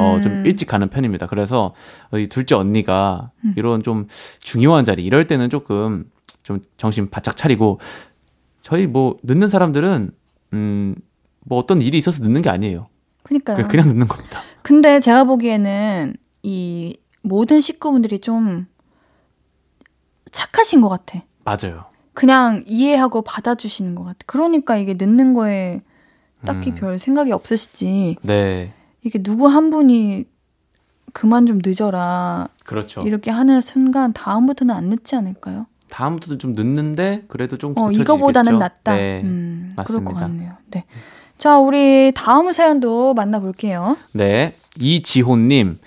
어, 0.00 0.20
좀 0.22 0.32
음. 0.32 0.42
일찍 0.46 0.68
가는 0.68 0.88
편입니다. 0.88 1.26
그래서 1.26 1.74
어, 2.12 2.18
이 2.18 2.26
둘째 2.28 2.54
언니가 2.54 3.30
음. 3.44 3.52
이런 3.58 3.82
좀 3.82 4.06
중요한 4.40 4.86
자리 4.86 5.04
이럴 5.04 5.26
때는 5.26 5.50
조금 5.50 6.06
좀 6.42 6.60
정신 6.78 7.10
바짝 7.10 7.36
차리고 7.36 7.78
저희 8.62 8.86
뭐 8.86 9.18
늦는 9.22 9.50
사람들은 9.50 10.12
음, 10.54 10.94
뭐 11.40 11.58
어떤 11.58 11.82
일이 11.82 11.98
있어서 11.98 12.24
늦는 12.24 12.40
게 12.40 12.48
아니에요. 12.48 12.88
그러니까요. 13.24 13.56
그냥, 13.56 13.68
그냥 13.68 13.88
늦는 13.88 14.08
겁니다. 14.08 14.40
근데 14.62 14.98
제가 14.98 15.24
보기에는 15.24 16.14
이 16.42 16.96
모든 17.24 17.60
식구분들이 17.60 18.20
좀 18.20 18.66
착하신 20.30 20.80
것 20.82 20.88
같아. 20.90 21.22
맞아요. 21.44 21.86
그냥 22.12 22.62
이해하고 22.66 23.22
받아주시는 23.22 23.94
것 23.94 24.04
같아. 24.04 24.18
그러니까 24.26 24.76
이게 24.76 24.94
늦는 24.94 25.34
거에 25.34 25.80
딱히 26.44 26.70
음. 26.70 26.74
별 26.76 26.98
생각이 26.98 27.32
없으시지. 27.32 28.16
네. 28.22 28.72
이게 29.02 29.22
누구 29.22 29.46
한 29.46 29.70
분이 29.70 30.26
그만 31.12 31.46
좀 31.46 31.60
늦어라 31.64 32.48
그렇죠. 32.64 33.02
이렇게 33.02 33.30
하는 33.30 33.60
순간 33.60 34.12
다음부터는 34.12 34.74
안 34.74 34.84
늦지 34.90 35.16
않을까요? 35.16 35.66
다음부터도 35.88 36.38
좀 36.38 36.54
늦는데 36.54 37.24
그래도 37.28 37.56
좀 37.56 37.74
어? 37.78 37.90
이거보다는 37.90 38.58
낫다. 38.58 38.94
네. 38.94 39.22
음, 39.22 39.72
그럴 39.86 40.04
것 40.04 40.12
맞습니다. 40.12 40.20
같네요. 40.20 40.52
네. 40.70 40.84
자, 41.38 41.58
우리 41.58 42.12
다음 42.14 42.52
사연도 42.52 43.14
만나볼게요. 43.14 43.96
네. 44.12 44.54
이지호님. 44.78 45.78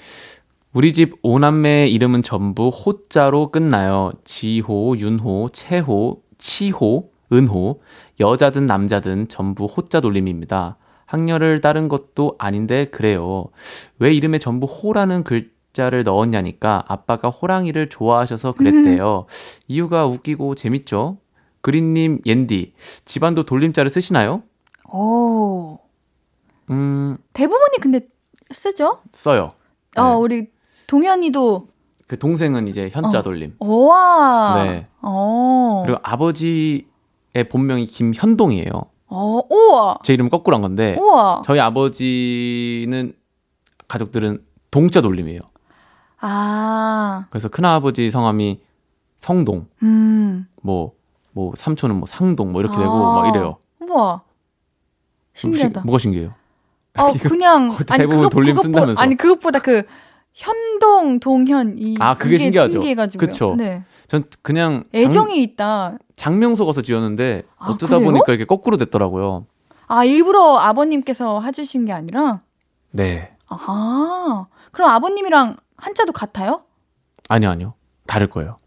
우리 0.73 0.93
집 0.93 1.15
오남매의 1.21 1.91
이름은 1.93 2.23
전부 2.23 2.69
호자로 2.69 3.51
끝나요. 3.51 4.11
지호, 4.25 4.95
윤호, 4.97 5.49
채호, 5.53 6.21
치호, 6.37 7.11
은호. 7.31 7.81
여자든 8.19 8.65
남자든 8.65 9.27
전부 9.27 9.65
호자 9.65 10.01
돌림입니다. 10.01 10.77
학렬을 11.05 11.61
따른 11.61 11.87
것도 11.87 12.35
아닌데 12.37 12.85
그래요. 12.85 13.45
왜 13.97 14.13
이름에 14.13 14.39
전부 14.39 14.67
호라는 14.67 15.23
글자를 15.23 16.03
넣었냐니까 16.03 16.83
아빠가 16.87 17.29
호랑이를 17.29 17.89
좋아하셔서 17.89 18.51
그랬대요. 18.53 19.25
이유가 19.67 20.05
웃기고 20.05 20.55
재밌죠? 20.55 21.17
그린님, 21.61 22.21
옌디. 22.25 22.73
집안도 23.05 23.43
돌림자를 23.45 23.89
쓰시나요? 23.89 24.43
오. 24.91 25.79
음, 26.69 27.17
대부분이 27.33 27.77
근데 27.81 28.01
쓰죠? 28.51 29.01
써요. 29.11 29.53
네. 29.95 30.01
어, 30.01 30.17
우리 30.17 30.47
동현이도 30.87 31.67
그 32.07 32.17
동생은 32.17 32.67
이제 32.69 32.89
현자 32.91 33.19
어. 33.19 33.21
돌림. 33.21 33.53
우와. 33.59 34.63
네. 34.63 34.85
어. 35.01 35.83
그리고 35.85 35.99
아버지의 36.03 36.85
본명이 37.51 37.85
김현동이에요. 37.85 38.69
어, 39.09 39.39
우와. 39.49 39.97
제 40.03 40.13
이름 40.13 40.29
거꾸로 40.29 40.55
한 40.55 40.61
건데 40.61 40.95
우와. 40.99 41.41
저희 41.45 41.59
아버지는 41.59 43.13
가족들은 43.89 44.43
동자 44.71 45.01
돌림이에요. 45.01 45.41
아. 46.19 47.25
그래서 47.29 47.49
큰아버지 47.49 48.09
성함이 48.09 48.61
성동, 49.17 49.67
음. 49.83 50.47
뭐, 50.61 50.93
뭐, 51.31 51.53
삼촌은 51.55 51.95
뭐 51.97 52.05
상동, 52.07 52.51
뭐 52.51 52.61
이렇게 52.61 52.77
되고, 52.77 52.89
아. 52.91 53.21
막 53.21 53.29
이래요. 53.35 53.57
우와. 53.81 54.21
신기하다. 55.33 55.81
시- 55.81 55.85
뭐가 55.85 55.99
신기해요? 55.99 56.29
어, 56.97 57.11
그냥 57.21 57.75
대부분 57.87 58.29
돌림 58.29 58.55
그것보- 58.55 58.61
쓴다면서. 58.61 59.01
아니 59.01 59.15
그것보다 59.15 59.59
그 59.59 59.83
현동 60.37 61.19
동현 61.19 61.77
이 61.79 61.95
아, 61.99 62.15
그게 62.15 62.35
이게 62.35 62.43
신기하죠. 62.43 62.73
신기해가지고요. 62.73 63.27
그쵸. 63.27 63.55
네. 63.57 63.83
전 64.07 64.23
그냥 64.43 64.83
장, 64.93 65.01
애정이 65.01 65.41
있다. 65.41 65.97
장명소 66.15 66.67
가서 66.67 66.83
지었는데 66.83 67.41
아, 67.57 67.71
어쩌다 67.71 67.97
그래요? 67.97 68.11
보니까 68.11 68.25
이렇게 68.33 68.45
거꾸로 68.45 68.77
됐더라고요. 68.77 69.47
아 69.87 70.05
일부러 70.05 70.57
아버님께서 70.57 71.41
해주신 71.41 71.85
게 71.85 71.91
아니라 71.91 72.41
네. 72.91 73.35
아 73.47 74.45
그럼 74.71 74.91
아버님이랑 74.91 75.57
한자도 75.75 76.11
같아요? 76.13 76.61
아니요, 77.29 77.49
아니요. 77.49 77.73
다를 78.05 78.29
거예요. 78.29 78.57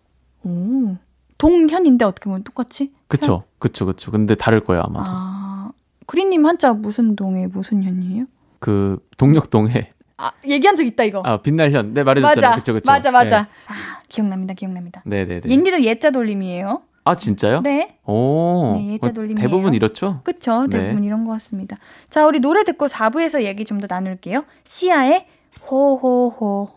오 0.45 0.97
동현인데 1.39 2.05
어떻게 2.05 2.25
보면 2.25 2.43
똑같이? 2.43 2.93
그쵸, 3.07 3.45
그쵸, 3.61 3.87
그쵸. 3.87 4.11
근데 4.11 4.35
다를 4.35 4.65
거예요, 4.65 4.83
아마. 4.87 5.05
도아 5.05 5.73
구리님 6.07 6.45
한자 6.47 6.73
무슨 6.73 7.15
동에 7.15 7.47
무슨 7.47 7.85
현이에요? 7.85 8.27
그 8.59 8.99
동력동에 9.17 9.93
아 10.21 10.33
얘기한 10.47 10.77
적 10.77 10.85
있다 10.87 11.05
이거. 11.05 11.23
아 11.25 11.39
빛날 11.41 11.71
현 11.73 11.95
네 11.95 12.03
말해줬잖아요. 12.05 12.51
맞아 12.51 12.57
그쵸 12.57 12.73
그쵸. 12.75 12.85
맞아 12.91 13.11
맞아. 13.11 13.43
네. 13.43 13.49
아 13.69 13.75
기억납니다 14.09 14.55
기억납니다. 14.55 15.03
네 15.07 15.25
네 15.25 15.41
네. 15.41 15.51
옌디도 15.53 15.83
예자 15.83 16.11
돌림이에요. 16.11 16.83
아 17.05 17.15
진짜요? 17.15 17.63
네. 17.63 17.97
오. 18.05 18.75
네, 18.77 18.93
예자 18.95 19.09
어, 19.09 19.13
돌림이에요. 19.13 19.41
대부분 19.41 19.73
이렇죠? 19.75 20.21
그쵸. 20.23 20.67
네. 20.69 20.79
대부분 20.79 21.03
이런 21.05 21.25
것 21.25 21.33
같습니다. 21.33 21.77
자, 22.11 22.27
우리 22.27 22.41
노래 22.41 22.63
듣고 22.63 22.89
4부에서 22.89 23.43
얘기 23.43 23.65
좀 23.65 23.81
더 23.81 23.87
나눌게요. 23.89 24.45
시아의 24.65 25.27
호호호. 25.71 26.69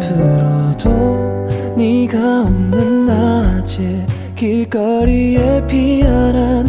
앞으로도 0.00 1.74
네가 1.76 2.42
없는 2.42 3.06
낮에 3.06 4.06
길거리에 4.36 5.66
피어난 5.66 6.68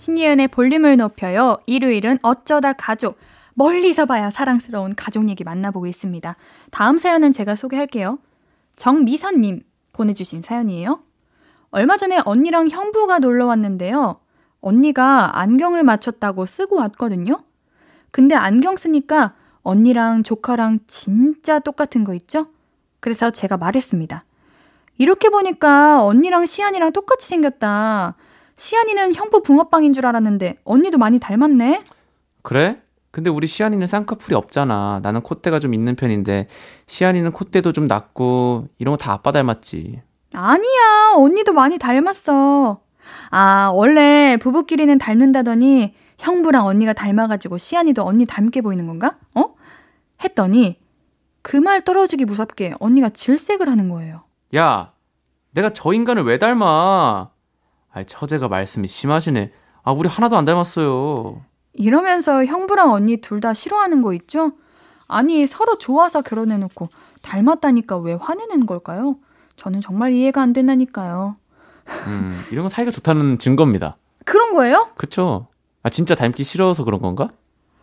신예은의 0.00 0.48
볼륨을 0.48 0.96
높여요. 0.96 1.58
일요일은 1.66 2.16
어쩌다 2.22 2.72
가족. 2.72 3.18
멀리서 3.52 4.06
봐야 4.06 4.30
사랑스러운 4.30 4.94
가족 4.94 5.28
얘기 5.28 5.44
만나보고 5.44 5.86
있습니다. 5.86 6.36
다음 6.70 6.96
사연은 6.96 7.32
제가 7.32 7.54
소개할게요. 7.54 8.18
정미선님 8.76 9.62
보내주신 9.92 10.40
사연이에요. 10.40 11.02
얼마 11.70 11.98
전에 11.98 12.18
언니랑 12.24 12.70
형부가 12.70 13.18
놀러 13.18 13.44
왔는데요. 13.44 14.20
언니가 14.62 15.38
안경을 15.38 15.82
맞췄다고 15.82 16.46
쓰고 16.46 16.76
왔거든요. 16.76 17.44
근데 18.10 18.34
안경 18.34 18.78
쓰니까 18.78 19.34
언니랑 19.62 20.22
조카랑 20.22 20.78
진짜 20.86 21.58
똑같은 21.58 22.04
거 22.04 22.14
있죠? 22.14 22.46
그래서 23.00 23.30
제가 23.30 23.58
말했습니다. 23.58 24.24
이렇게 24.96 25.28
보니까 25.28 26.02
언니랑 26.02 26.46
시안이랑 26.46 26.94
똑같이 26.94 27.28
생겼다. 27.28 28.14
시안이는 28.64 29.14
형부 29.14 29.42
붕어빵인 29.42 29.94
줄 29.94 30.04
알았는데 30.04 30.58
언니도 30.64 30.98
많이 30.98 31.18
닮았네. 31.18 31.82
그래? 32.42 32.78
근데 33.10 33.30
우리 33.30 33.46
시안이는 33.46 33.86
쌍꺼풀이 33.86 34.34
없잖아. 34.34 35.00
나는 35.02 35.22
콧대가 35.22 35.60
좀 35.60 35.72
있는 35.72 35.96
편인데 35.96 36.46
시안이는 36.86 37.32
콧대도 37.32 37.72
좀 37.72 37.86
낮고 37.86 38.68
이런 38.78 38.92
거 38.92 38.96
다 38.98 39.12
아빠 39.12 39.32
닮았지. 39.32 40.02
아니야, 40.34 41.12
언니도 41.16 41.54
많이 41.54 41.78
닮았어. 41.78 42.80
아, 43.30 43.70
원래 43.74 44.36
부부끼리는 44.36 44.98
닮는다더니 44.98 45.94
형부랑 46.18 46.66
언니가 46.66 46.92
닮아가지고 46.92 47.56
시안이도 47.56 48.04
언니 48.04 48.26
닮게 48.26 48.60
보이는 48.60 48.86
건가? 48.86 49.16
어? 49.36 49.54
했더니 50.22 50.78
그 51.40 51.56
말 51.56 51.80
떨어지기 51.82 52.26
무섭게 52.26 52.74
언니가 52.78 53.08
질색을 53.08 53.70
하는 53.70 53.88
거예요. 53.88 54.22
야, 54.54 54.92
내가 55.52 55.70
저 55.70 55.94
인간을 55.94 56.24
왜 56.24 56.36
닮아? 56.36 57.30
아이 57.92 58.04
처제가 58.04 58.48
말씀이 58.48 58.86
심하시네. 58.88 59.52
아 59.82 59.92
우리 59.92 60.08
하나도 60.08 60.36
안 60.36 60.44
닮았어요. 60.44 61.42
이러면서 61.72 62.44
형부랑 62.44 62.92
언니 62.92 63.18
둘 63.18 63.40
다 63.40 63.54
싫어하는 63.54 64.02
거 64.02 64.12
있죠? 64.14 64.52
아니, 65.08 65.46
서로 65.46 65.76
좋아서 65.78 66.22
결혼해놓고 66.22 66.88
닮았다니까 67.22 67.98
왜 67.98 68.14
화내는 68.14 68.66
걸까요? 68.66 69.16
저는 69.56 69.80
정말 69.80 70.12
이해가 70.12 70.40
안 70.42 70.52
된다니까요. 70.52 71.36
음, 72.06 72.44
이런 72.50 72.64
건 72.64 72.68
사이가 72.70 72.90
좋다는 72.92 73.38
증거입니다. 73.38 73.96
그런 74.24 74.54
거예요? 74.54 74.88
그쵸? 74.96 75.48
아 75.82 75.88
진짜 75.88 76.14
닮기 76.14 76.44
싫어서 76.44 76.84
그런 76.84 77.00
건가? 77.00 77.28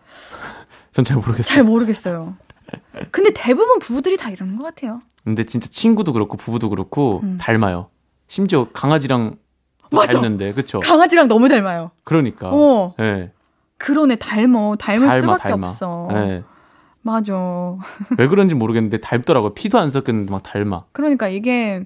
전 0.92 1.04
잘 1.04 1.18
모르겠어요. 1.18 1.44
잘 1.44 1.64
모르겠어요. 1.64 2.36
근데 3.12 3.32
대부분 3.34 3.80
부부들이 3.80 4.18
다 4.18 4.30
이러는 4.30 4.56
것 4.56 4.64
같아요. 4.64 5.02
근데 5.24 5.44
진짜 5.44 5.68
친구도 5.68 6.14
그렇고 6.14 6.38
부부도 6.38 6.70
그렇고 6.70 7.20
음. 7.24 7.38
닮아요. 7.40 7.90
심지어 8.28 8.68
강아지랑 8.74 9.32
또 9.32 9.38
맞아. 9.92 10.14
닮는데 10.14 10.54
그쵸? 10.54 10.80
강아지랑 10.80 11.28
너무 11.28 11.48
닮아요. 11.50 11.92
그러니까. 12.04 12.50
어, 12.52 12.96
예. 13.00 13.32
그러네, 13.78 14.16
닮어. 14.18 14.76
닮을 14.78 15.08
닮아 15.08 15.22
수밖에 15.22 15.50
닮아. 15.50 15.68
없어. 15.68 16.08
예. 16.14 16.44
맞아. 17.02 17.34
왜 18.18 18.28
그런지 18.28 18.56
모르겠는데 18.56 19.00
닮더라고요. 19.00 19.54
피도 19.54 19.80
안 19.80 19.92
섞였는데 19.92 20.32
막 20.32 20.44
닮아. 20.44 20.86
그러니까 20.92 21.28
이게 21.28 21.86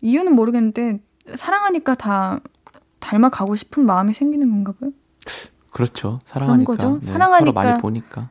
이유는 0.00 0.34
모르겠는데 0.34 1.00
사랑하니까 1.34 1.94
다 1.94 2.40
닮아가고 3.00 3.56
싶은 3.56 3.84
마음이 3.84 4.14
생기는 4.14 4.48
건가 4.48 4.72
봐요. 4.78 4.90
그렇죠. 5.72 6.20
사랑하니까. 6.26 6.72
거죠. 6.72 6.98
네, 7.00 7.06
사랑하니까. 7.06 7.38
서로 7.40 7.52
많이 7.52 7.80
보니까. 7.80 8.30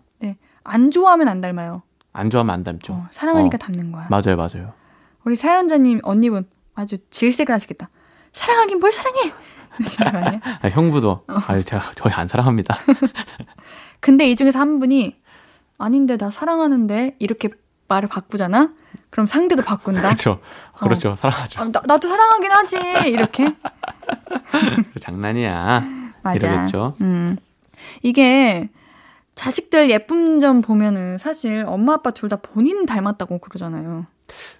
안 0.63 0.91
좋아하면 0.91 1.27
안 1.27 1.41
닮아요. 1.41 1.81
안 2.13 2.29
좋아하면 2.29 2.53
안 2.55 2.63
닮죠. 2.63 2.93
어, 2.93 3.07
사랑하니까 3.11 3.55
어. 3.55 3.57
닮는 3.57 3.91
거야. 3.91 4.07
맞아요, 4.09 4.37
맞아요. 4.37 4.71
우리 5.25 5.35
사연자님 5.35 5.99
언니분 6.03 6.45
아주 6.73 6.97
질색을 7.09 7.53
하시겠다. 7.53 7.89
사랑하긴 8.33 8.79
뭘 8.79 8.91
사랑해. 8.91 9.31
아, 10.61 10.67
형부도 10.69 11.23
어. 11.27 11.37
아유 11.47 11.63
제가 11.63 11.81
저희 11.95 12.13
안 12.13 12.27
사랑합니다. 12.27 12.77
근데 13.99 14.29
이 14.29 14.35
중에서 14.35 14.59
한 14.59 14.79
분이 14.79 15.15
아닌데 15.77 16.17
나 16.17 16.29
사랑하는데 16.29 17.15
이렇게 17.19 17.49
말을 17.87 18.09
바꾸잖아. 18.09 18.71
그럼 19.09 19.27
상대도 19.27 19.63
바꾼다. 19.63 20.01
그렇죠. 20.01 20.39
그렇죠. 20.77 21.15
사랑하죠. 21.15 21.61
아, 21.61 21.65
나, 21.71 21.81
나도 21.85 22.07
사랑하긴 22.07 22.51
하지. 22.51 22.77
이렇게. 23.09 23.55
장난이야. 24.99 25.83
맞아. 26.21 26.35
이러겠죠. 26.47 26.95
음. 27.01 27.37
이게 28.01 28.69
자식들 29.35 29.89
예쁜 29.89 30.39
점 30.39 30.61
보면은 30.61 31.17
사실 31.17 31.65
엄마 31.67 31.93
아빠 31.95 32.11
둘 32.11 32.29
다 32.29 32.37
본인 32.37 32.85
닮았다고 32.85 33.39
그러잖아요. 33.39 34.05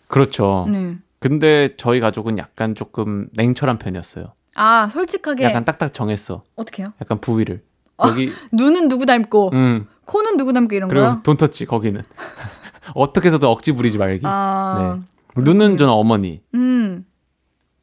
그렇죠. 0.07 0.65
네. 0.69 0.97
근데 1.24 1.69
저희 1.78 2.01
가족은 2.01 2.38
약간 2.38 2.76
조금 2.76 3.28
냉철한 3.38 3.78
편이었어요. 3.78 4.34
아, 4.55 4.89
솔직하게 4.89 5.45
약간 5.45 5.63
딱딱 5.63 5.93
정했어. 5.93 6.43
어떻게 6.57 6.84
해요? 6.84 6.91
약간 6.99 7.21
부위를. 7.21 7.63
아, 7.95 8.09
여기 8.09 8.34
눈은 8.51 8.89
누구 8.89 9.05
닮고 9.05 9.51
음. 9.53 9.88
코는 10.03 10.36
누구 10.36 10.51
닮고 10.51 10.76
이런 10.76 10.89
그리고 10.89 11.05
거요? 11.05 11.21
돈터치 11.24 11.65
거기는 11.65 12.03
어떻게 12.93 13.28
해서든 13.30 13.47
억지 13.47 13.71
부리지 13.71 13.99
말기. 13.99 14.26
아. 14.28 14.99
네. 15.38 15.41
눈은 15.41 15.78
저는 15.78 15.93
어머니, 15.93 16.39
음. 16.55 17.05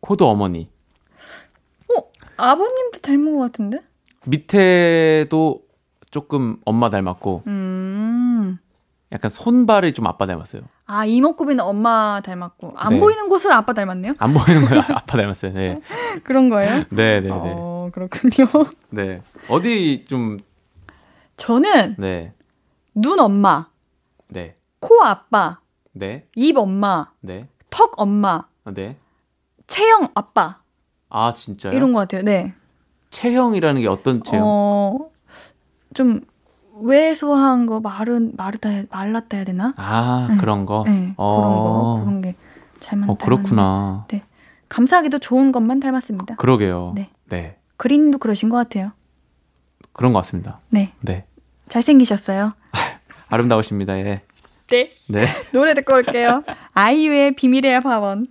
코도 0.01 0.29
어머니. 0.29 0.69
어, 1.89 2.03
아버님도 2.37 2.99
닮은 3.01 3.37
것 3.39 3.41
같은데? 3.41 3.79
밑에도 4.27 5.63
조금 6.11 6.59
엄마 6.67 6.91
닮았고 6.91 7.45
음. 7.47 8.00
약간 9.13 9.29
손발이 9.31 9.93
좀 9.93 10.07
아빠 10.07 10.27
닮았어요. 10.27 10.63
아, 10.87 11.05
이목구비는 11.05 11.65
엄마 11.65 12.21
닮았고 12.25 12.75
안 12.77 12.95
네. 12.95 13.01
보이는 13.01 13.29
곳을 13.29 13.53
아빠 13.53 13.73
닮았네요? 13.73 14.15
안 14.19 14.33
보이는 14.33 14.65
거 14.65 14.79
아빠 14.95 15.17
닮았어요. 15.17 15.53
네. 15.53 15.75
그런 16.23 16.49
거예요? 16.49 16.85
네, 16.91 17.21
네, 17.21 17.23
네. 17.23 17.29
어, 17.33 17.91
그렇군요. 17.93 18.47
네. 18.91 19.23
어디 19.49 20.05
좀 20.09 20.39
저는 21.37 21.97
네. 21.99 22.33
눈 22.95 23.19
엄마, 23.19 23.67
네. 24.29 24.57
코 24.79 25.03
아빠, 25.03 25.59
네. 25.93 26.27
입 26.37 26.57
엄마, 26.57 27.09
네. 27.21 27.49
턱 27.69 27.95
엄마, 27.97 28.45
네. 28.73 28.97
체형 29.67 30.09
아빠 30.15 30.61
아, 31.09 31.35
진짜요? 31.35 31.73
이런 31.73 31.93
것 31.93 32.01
같아요. 32.01 32.23
네. 32.23 32.55
체형이라는 33.11 33.81
게 33.83 33.89
어떤 33.89 34.23
체형? 34.23 34.45
어, 34.47 35.11
좀 35.95 36.21
왜소한 36.83 37.67
거 37.67 37.81
마른 37.81 38.33
마르다 38.37 38.69
해- 38.69 38.87
말랐다 38.91 39.37
해야 39.39 39.45
되나? 39.45 39.75
아, 39.77 40.29
네. 40.31 40.37
그런 40.39 40.67
거. 40.67 40.85
네, 40.87 41.15
어. 41.17 41.37
그런 41.37 41.53
거 41.55 42.01
그런 42.05 42.21
게 42.23 42.35
잘만 42.81 43.11
어, 43.11 43.17
그렇구나. 43.17 44.07
감사하게도 44.69 45.19
좋은 45.19 45.51
것만 45.53 45.81
닮았습니다. 45.81 46.37
그 46.37 46.47
러게요. 46.47 46.93
네. 46.95 47.11
네. 47.29 47.57
그린도 47.77 48.19
그러신 48.19 48.49
것 48.49 48.57
같아요. 48.57 48.93
그런 49.93 50.13
것 50.13 50.21
같습니다. 50.21 50.61
네, 50.71 50.91
네. 51.01 51.25
잘생기셨어요. 51.69 52.53
아름다우십니다. 53.31 53.99
예. 53.99 54.23
네. 54.69 54.91
네. 55.09 55.27
노래 55.53 55.75
듣고 55.75 55.95
올게요. 55.95 56.45
아이유의 56.75 57.35
비밀의 57.35 57.81
화원. 57.81 58.29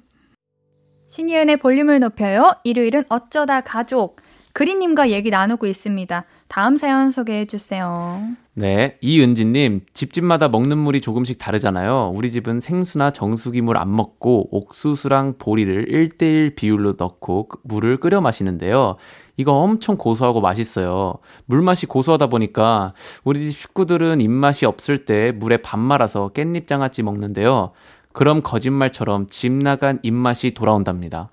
신예은의 1.07 1.57
볼륨을 1.57 1.99
높여요. 1.99 2.53
일요일은 2.63 3.03
어쩌다 3.09 3.61
가족. 3.61 4.21
그린님과 4.53 5.09
얘기 5.09 5.29
나누고 5.29 5.65
있습니다. 5.67 6.23
다음 6.49 6.77
사연 6.77 7.11
소개해 7.11 7.45
주세요. 7.45 8.21
네, 8.55 8.97
이은지님, 9.01 9.81
집집마다 9.93 10.49
먹는 10.49 10.79
물이 10.79 10.99
조금씩 10.99 11.37
다르잖아요. 11.37 12.11
우리 12.15 12.31
집은 12.31 12.59
생수나 12.59 13.11
정수기 13.11 13.61
물 13.61 13.77
안 13.77 13.95
먹고 13.95 14.49
옥수수랑 14.51 15.35
보리를 15.37 15.85
1대1 15.85 16.55
비율로 16.55 16.95
넣고 16.97 17.47
그 17.47 17.59
물을 17.63 17.97
끓여 17.99 18.19
마시는데요. 18.19 18.97
이거 19.37 19.53
엄청 19.53 19.95
고소하고 19.95 20.41
맛있어요. 20.41 21.13
물맛이 21.45 21.85
고소하다 21.85 22.27
보니까 22.27 22.93
우리 23.23 23.51
집 23.51 23.59
식구들은 23.59 24.19
입맛이 24.19 24.65
없을 24.65 25.05
때 25.05 25.31
물에 25.31 25.57
밥 25.57 25.77
말아서 25.79 26.31
깻잎 26.33 26.65
장아찌 26.67 27.03
먹는데요. 27.03 27.71
그럼 28.11 28.41
거짓말처럼 28.41 29.27
집 29.29 29.51
나간 29.53 29.99
입맛이 30.01 30.51
돌아온답니다. 30.55 31.29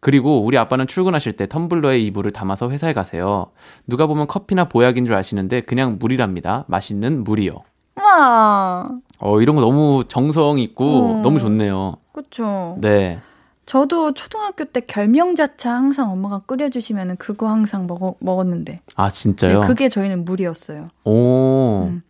그리고 0.00 0.44
우리 0.44 0.56
아빠는 0.56 0.86
출근하실 0.86 1.32
때 1.32 1.46
텀블러에 1.46 2.00
이 2.00 2.10
물을 2.10 2.30
담아서 2.30 2.70
회사에 2.70 2.92
가세요. 2.92 3.48
누가 3.86 4.06
보면 4.06 4.26
커피나 4.28 4.66
보약인 4.66 5.06
줄 5.06 5.14
아시는데 5.16 5.62
그냥 5.62 5.96
물이랍니다. 5.98 6.64
맛있는 6.68 7.24
물이요. 7.24 7.56
와, 7.96 8.88
어, 9.18 9.40
이런 9.40 9.56
거 9.56 9.60
너무 9.62 10.04
정성 10.06 10.58
있고 10.60 11.16
음. 11.16 11.22
너무 11.22 11.40
좋네요. 11.40 11.96
그쵸. 12.12 12.76
네. 12.80 13.18
저도 13.66 14.14
초등학교 14.14 14.64
때 14.64 14.80
결명자차 14.80 15.74
항상 15.74 16.10
엄마가 16.12 16.38
끓여주시면 16.46 17.16
그거 17.16 17.48
항상 17.48 17.86
먹어, 17.86 18.14
먹었는데. 18.20 18.80
아, 18.94 19.10
진짜요? 19.10 19.60
네, 19.60 19.66
그게 19.66 19.88
저희는 19.88 20.24
물이었어요. 20.24 20.88
오. 21.04 21.88
음. 21.90 22.02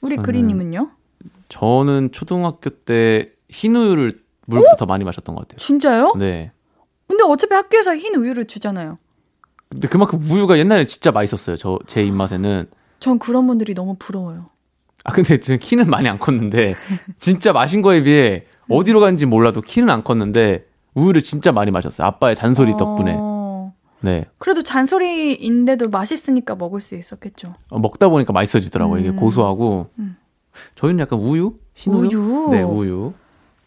우리 0.00 0.16
저는- 0.16 0.22
그린님은요? 0.22 0.90
저는 1.48 2.10
초등학교 2.12 2.70
때 2.70 3.30
흰우유를 3.48 4.20
더 4.78 4.86
많이 4.86 5.04
마셨던 5.04 5.34
것 5.36 5.42
같아요. 5.48 5.58
진짜요? 5.58 6.14
네. 6.18 6.50
근데 7.10 7.24
어차피 7.24 7.52
학교에서 7.54 7.96
흰 7.96 8.14
우유를 8.14 8.46
주잖아요. 8.46 8.96
근데 9.68 9.88
그만큼 9.88 10.20
우유가 10.30 10.58
옛날에 10.58 10.84
진짜 10.84 11.10
맛있었어요. 11.10 11.56
저 11.56 11.78
제 11.86 12.04
입맛에는. 12.04 12.66
전 13.00 13.18
그런 13.18 13.46
분들이 13.46 13.74
너무 13.74 13.96
부러워요. 13.98 14.46
아 15.04 15.12
근데 15.12 15.38
지금 15.40 15.58
키는 15.58 15.86
많이 15.90 16.08
안 16.08 16.18
컸는데 16.18 16.74
진짜 17.18 17.52
마신 17.52 17.82
거에 17.82 18.02
비해 18.02 18.44
어디로 18.68 19.00
갔는지 19.00 19.26
몰라도 19.26 19.60
키는 19.60 19.88
안 19.90 20.04
컸는데 20.04 20.66
우유를 20.94 21.22
진짜 21.22 21.50
많이 21.50 21.70
마셨어요. 21.70 22.06
아빠의 22.06 22.36
잔소리 22.36 22.76
덕분에. 22.76 23.16
어, 23.18 23.72
네. 24.00 24.26
그래도 24.38 24.62
잔소리인데도 24.62 25.88
맛있으니까 25.88 26.54
먹을 26.54 26.80
수 26.80 26.94
있었겠죠. 26.94 27.54
어, 27.70 27.78
먹다 27.80 28.08
보니까 28.08 28.32
맛있어지더라고요. 28.32 29.00
이게 29.00 29.08
음. 29.10 29.16
고소하고. 29.16 29.88
음. 29.98 30.16
저희는 30.76 31.00
약간 31.00 31.18
우유? 31.18 31.54
흰우유? 31.74 32.08
우유? 32.18 32.48
네, 32.50 32.62
우유. 32.62 33.12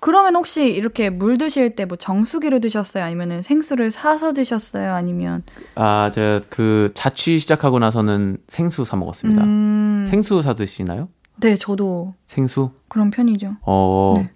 그러면 0.04 0.36
혹시 0.36 0.66
이렇게 0.66 1.10
물 1.10 1.38
드실 1.38 1.76
때 1.76 1.86
뭐 1.86 1.98
정수기로 1.98 2.60
드셨어요? 2.60 3.04
아니면은 3.06 3.42
생수를 3.42 3.90
사서 3.92 4.34
드셨어요? 4.34 4.94
아니면 4.94 5.44
아, 5.76 6.12
제가 6.14 6.42
그 6.50 6.92
자취 6.94 7.40
시작하고 7.40 7.80
나서는 7.80 8.38
생수 8.48 8.84
사 8.86 8.96
먹었습니다. 8.98 9.44
음, 9.44 10.08
생수 10.10 10.42
사 10.42 10.54
드시나요? 10.56 11.08
네, 11.38 11.56
저도 11.56 12.14
생수? 12.28 12.72
그런 12.90 13.12
편이죠. 13.12 13.56
어. 13.62 14.16
네. 14.18 14.32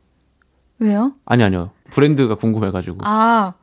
왜요? 0.79 1.13
아니 1.25 1.43
아니요. 1.43 1.71
브랜드가 1.91 2.35
궁금해 2.35 2.71
가지고. 2.71 2.97
아, 3.01 3.53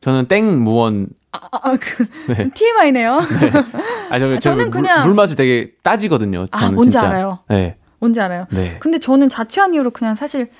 저는 0.00 0.26
땡 0.26 0.62
무원 0.64 1.06
아, 1.32 1.38
아, 1.52 1.76
그 1.80 2.06
네. 2.32 2.50
TMI네요. 2.54 3.14
아, 4.10 4.18
저는, 4.18 4.36
아, 4.36 4.38
저는 4.40 4.64
물, 4.64 4.70
그냥- 4.70 5.04
물 5.06 5.14
맛을 5.14 5.36
되게 5.36 5.72
따지거든요. 5.82 6.46
아, 6.50 6.58
저는 6.60 6.74
뭔지 6.74 6.90
진짜. 6.92 7.06
알아요. 7.06 7.38
네. 7.48 7.76
뭔지 7.98 8.20
알아요. 8.20 8.46
네. 8.50 8.78
근데 8.80 8.98
저는 8.98 9.28
자취한 9.28 9.74
이후로 9.74 9.90
그냥 9.92 10.14
사실 10.16 10.50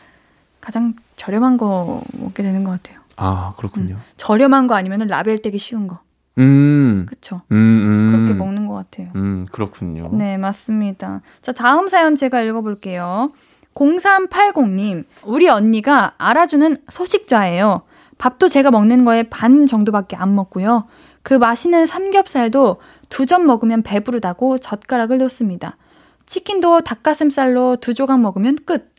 가장 0.63 0.95
저렴한 1.17 1.59
거 1.59 2.01
먹게 2.15 2.43
되는 2.43 2.65
것 2.65 2.71
같아요. 2.71 3.01
아, 3.17 3.53
그렇군요. 3.59 3.99
저렴한 4.17 4.67
거 4.69 4.75
아니면은 4.75 5.09
라벨 5.09 5.43
떼기 5.43 5.59
쉬운 5.59 5.87
거. 5.87 5.99
음. 6.39 7.05
그쵸? 7.07 7.43
음, 7.53 7.57
음. 7.57 8.13
그렇게 8.25 8.33
먹는 8.39 8.67
것 8.67 8.75
같아요. 8.75 9.11
음, 9.17 9.45
그렇군요. 9.53 10.09
네, 10.13 10.39
맞습니다. 10.39 11.21
자, 11.43 11.53
다음 11.53 11.89
사연 11.91 12.17
제가 12.17 12.41
읽어볼게요. 12.41 13.31
0380님, 13.75 15.05
우리 15.25 15.49
언니가 15.49 16.15
알아주는 16.19 16.77
소식좌예요. 16.89 17.83
밥도 18.19 18.49
제가 18.49 18.71
먹는 18.71 19.05
거에 19.05 19.25
반 19.25 19.67
정도밖에 19.67 20.17
안 20.17 20.35
먹고요. 20.35 20.85
그 21.23 21.35
맛있는 21.35 21.87
삼겹살도 21.87 22.81
두 23.09 23.27
점 23.27 23.47
먹으면 23.47 23.83
배부르다고 23.83 24.59
젓가락을 24.59 25.19
놓습니다. 25.19 25.77
치킨도 26.25 26.81
닭가슴살로 26.83 27.77
두 27.77 27.95
조각 27.95 28.21
먹으면 28.21 28.57
끝. 28.65 28.92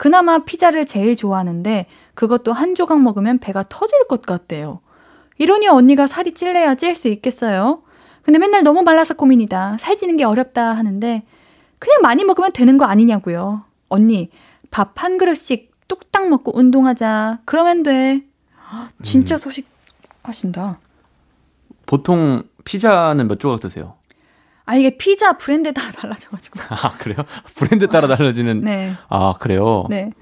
그나마 0.00 0.38
피자를 0.38 0.86
제일 0.86 1.14
좋아하는데 1.14 1.84
그것도 2.14 2.54
한 2.54 2.74
조각 2.74 3.02
먹으면 3.02 3.36
배가 3.38 3.66
터질 3.68 4.08
것 4.08 4.22
같대요. 4.22 4.80
이러니 5.36 5.68
언니가 5.68 6.06
살이 6.06 6.32
찔래야 6.32 6.74
찔 6.74 6.94
수 6.94 7.08
있겠어요? 7.08 7.82
근데 8.22 8.38
맨날 8.38 8.62
너무 8.62 8.80
말라서 8.80 9.12
고민이다. 9.12 9.76
살찌는 9.78 10.16
게 10.16 10.24
어렵다 10.24 10.72
하는데 10.74 11.22
그냥 11.78 11.98
많이 12.00 12.24
먹으면 12.24 12.50
되는 12.54 12.78
거 12.78 12.86
아니냐고요. 12.86 13.64
언니, 13.90 14.30
밥 14.70 14.92
한 14.96 15.18
그릇씩 15.18 15.70
뚝딱 15.86 16.30
먹고 16.30 16.56
운동하자. 16.56 17.40
그러면 17.44 17.82
돼. 17.82 18.22
진짜 19.02 19.36
소식 19.36 19.68
하신다. 20.22 20.78
보통 21.84 22.44
피자는 22.64 23.28
몇 23.28 23.38
조각 23.38 23.60
드세요? 23.60 23.96
아 24.70 24.76
이게 24.76 24.96
피자 24.96 25.32
브랜드에 25.32 25.72
따라 25.72 25.90
달라져가지고. 25.90 26.60
아, 26.70 26.90
그래요? 26.96 27.16
브랜드 27.56 27.88
따라 27.88 28.06
달라지는. 28.06 28.60
네, 28.60 28.94
아, 29.08 29.34
그래요? 29.40 29.86
네. 29.90 30.12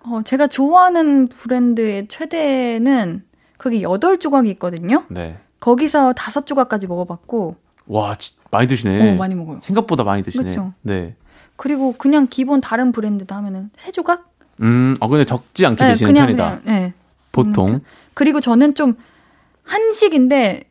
어, 0.00 0.22
제가 0.24 0.48
좋아하는 0.48 1.28
브랜드의 1.28 2.08
최대는 2.08 3.22
그게 3.58 3.82
8조각이 3.82 4.48
있거든요. 4.54 5.04
네. 5.08 5.38
거기서 5.60 6.14
5조각까지 6.14 6.88
먹어봤고, 6.88 7.54
와, 7.86 8.16
지- 8.16 8.34
많이 8.50 8.66
드시네. 8.66 9.12
어, 9.12 9.14
많이 9.14 9.36
먹어요. 9.36 9.60
생각보다 9.60 10.02
많이 10.02 10.24
드시네. 10.24 10.48
그쵸. 10.48 10.72
네. 10.82 11.14
그리고 11.54 11.92
그냥 11.96 12.26
기본 12.28 12.60
다른 12.60 12.90
브랜드다 12.90 13.36
하면은 13.36 13.70
3조각? 13.76 14.22
음, 14.62 14.96
어, 14.98 15.06
근데 15.06 15.24
적지 15.24 15.64
않게 15.64 15.84
네, 15.84 15.92
드시는 15.92 16.12
그냥, 16.12 16.26
편이다. 16.26 16.60
그냥, 16.62 16.80
네. 16.82 16.92
보통. 17.30 17.80
그리고 18.14 18.40
저는 18.40 18.74
좀 18.74 18.94
한식인데 19.62 20.64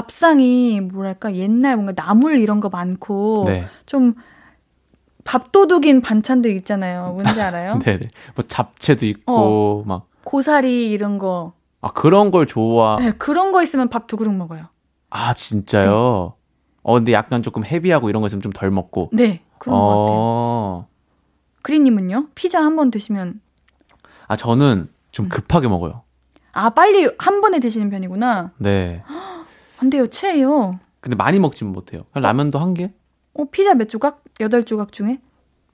밥상이 0.00 0.80
뭐랄까 0.82 1.34
옛날 1.34 1.74
뭔가 1.74 1.92
나물 1.96 2.38
이런 2.38 2.60
거 2.60 2.68
많고 2.68 3.42
네. 3.48 3.66
좀 3.86 4.14
밥도둑인 5.24 6.00
반찬들 6.00 6.54
있잖아요. 6.58 7.10
뭔지 7.14 7.40
알아요? 7.40 7.80
네네. 7.80 8.06
뭐 8.36 8.44
잡채도 8.46 9.04
있고, 9.06 9.82
막. 9.86 10.06
고사리 10.22 10.90
이런 10.92 11.18
거. 11.18 11.54
아, 11.80 11.88
그런 11.88 12.30
걸 12.30 12.46
좋아. 12.46 12.98
네, 13.00 13.10
그런 13.12 13.50
거 13.50 13.64
있으면 13.64 13.88
밥 13.88 14.06
두 14.06 14.16
그릇 14.16 14.30
먹어요. 14.30 14.66
아, 15.10 15.34
진짜요? 15.34 16.34
어, 16.82 16.94
근데 16.94 17.12
약간 17.12 17.42
조금 17.42 17.64
헤비하고 17.64 18.10
이런 18.10 18.20
거 18.20 18.28
있으면 18.28 18.42
좀 18.42 18.52
덜 18.52 18.70
먹고. 18.70 19.10
네, 19.12 19.42
그런 19.58 19.76
것 19.76 19.86
같아요. 19.88 20.08
어. 20.16 20.86
그린님은요? 21.62 22.28
피자 22.36 22.62
한 22.64 22.76
번 22.76 22.92
드시면 22.92 23.40
아, 24.28 24.36
저는 24.36 24.88
좀 25.10 25.26
음. 25.26 25.28
급하게 25.28 25.66
먹어요. 25.66 26.02
아 26.52 26.70
빨리 26.70 27.08
한 27.18 27.40
번에 27.40 27.58
드시는 27.58 27.90
편이구나. 27.90 28.52
네. 28.58 29.02
안 29.80 29.90
돼요, 29.90 30.06
체해요. 30.06 30.78
근데 31.00 31.16
많이 31.16 31.38
먹지는 31.38 31.72
못해요. 31.72 32.02
그냥 32.12 32.22
라면도 32.24 32.58
한 32.58 32.74
개? 32.74 32.92
어 33.34 33.44
피자 33.50 33.74
몇 33.74 33.88
조각? 33.88 34.22
여덟 34.40 34.64
조각 34.64 34.92
중에? 34.92 35.20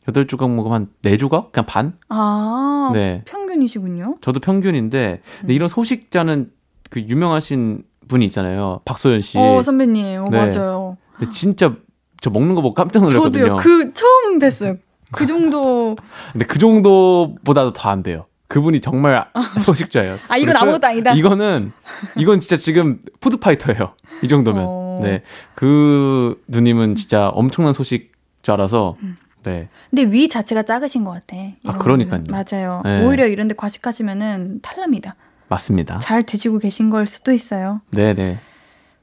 여덟 0.09 0.27
조각 0.27 0.51
먹으면 0.55 0.89
한네 1.05 1.17
조각? 1.17 1.51
그냥 1.53 1.67
반? 1.67 1.99
아 2.09 2.91
네. 2.95 3.23
평균이시군요. 3.27 4.19
저도 4.21 4.39
평균인데, 4.41 5.21
근데 5.41 5.55
이런 5.55 5.69
소식자는 5.69 6.53
그 6.91 7.01
유명하신 7.01 7.83
분이 8.07 8.25
있잖아요. 8.27 8.81
박소연 8.85 9.21
씨. 9.21 9.39
어 9.39 9.63
선배님, 9.63 10.21
어, 10.23 10.29
네. 10.31 10.49
맞아요. 10.51 10.97
근데 11.19 11.31
진짜 11.31 11.75
저 12.21 12.31
먹는 12.31 12.55
거 12.55 12.63
보고 12.63 12.75
깜짝 12.75 13.01
놀랐거든요. 13.03 13.45
저도요. 13.45 13.57
그 13.57 13.93
처음 13.95 14.39
뵀어요. 14.39 14.79
그 15.11 15.27
정도. 15.27 15.97
근데 16.33 16.45
그 16.47 16.59
정도보다도 16.59 17.73
더 17.73 17.91
안 17.91 18.03
돼요. 18.05 18.27
그분이 18.49 18.81
정말 18.81 19.27
소식자예요. 19.61 20.19
아 20.29 20.37
이건 20.37 20.57
아무것도 20.57 20.87
아니다. 20.87 21.13
이거는 21.13 21.73
이건 22.17 22.39
진짜 22.39 22.57
지금 22.57 23.01
푸드파이터예요. 23.21 23.95
이 24.23 24.29
정도면. 24.29 24.65
어. 24.67 25.01
네. 25.03 25.23
그 25.55 26.43
누님은 26.49 26.95
진짜 26.95 27.29
엄청난 27.29 27.73
소식자라서 27.73 28.97
음. 29.03 29.17
네. 29.43 29.69
근데 29.91 30.05
위 30.05 30.29
자체가 30.29 30.63
작으신 30.65 31.05
것 31.05 31.13
같아. 31.13 31.37
이런 31.37 31.79
그러니까요. 31.79 32.25
맞아요. 32.29 32.83
네. 32.85 33.05
오히려 33.05 33.27
이런데 33.27 33.55
과식하시면은 33.55 34.61
탈납니다. 34.63 35.15
맞습니다. 35.49 35.99
잘 36.01 36.25
드시고 36.25 36.59
계신 36.59 36.91
걸 36.91 37.07
수도 37.07 37.33
있어요. 37.33 37.81
네, 37.91 38.15
네. 38.15 38.39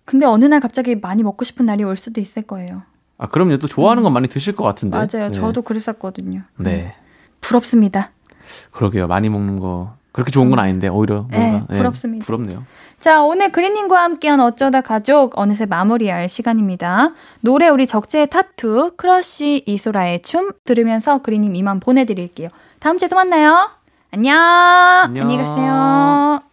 근데 0.06 0.26
어느 0.26 0.44
날 0.44 0.60
갑자기 0.60 0.96
많이 0.96 1.24
먹고 1.24 1.46
싶은 1.46 1.66
날이 1.66 1.84
올 1.86 1.96
수도 1.96 2.20
있을 2.20 2.42
거예요. 2.44 2.84
아, 3.18 3.28
그럼요. 3.28 3.58
또 3.58 3.68
좋아하는 3.68 4.04
건 4.04 4.12
많이 4.12 4.28
드실 4.28 4.54
것 4.54 4.66
같은데. 4.66 4.98
맞아요. 4.98 5.28
네. 5.28 5.32
저도 5.32 5.62
그랬었거든요. 5.62 6.42
음. 6.56 6.64
네. 6.64 6.94
부럽습니다. 7.40 8.12
그러게요. 8.72 9.08
많이 9.08 9.30
먹는 9.30 9.60
거 9.60 9.94
그렇게 10.12 10.32
좋은 10.32 10.50
건 10.50 10.60
아닌데 10.60 10.88
오히려 10.88 11.26
네, 11.32 11.50
뭔가 11.50 11.66
부럽습니다. 11.74 12.26
부럽네요. 12.26 12.64
자, 13.00 13.22
오늘 13.24 13.52
그리님과 13.52 14.02
함께한 14.02 14.40
어쩌다 14.40 14.80
가족 14.80 15.38
어느새 15.38 15.66
마무리할 15.66 16.30
시간입니다. 16.30 17.14
노래 17.42 17.68
우리 17.68 17.86
적재의 17.86 18.30
타투, 18.30 18.94
크러쉬 18.96 19.64
이소라의 19.66 20.22
춤 20.22 20.52
들으면서 20.64 21.18
그리님 21.22 21.56
이만 21.56 21.80
보내드릴게요. 21.82 22.50
다음 22.80 22.98
주에 22.98 23.10
또 23.10 23.16
만나요. 23.16 23.70
안녕. 24.12 24.38
안녕. 24.38 25.24
안녕히 25.24 25.38
가세요. 25.38 26.53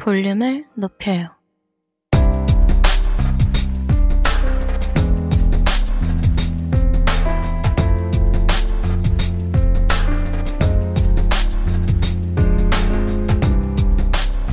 볼륨을 0.00 0.64
높여요 0.74 1.28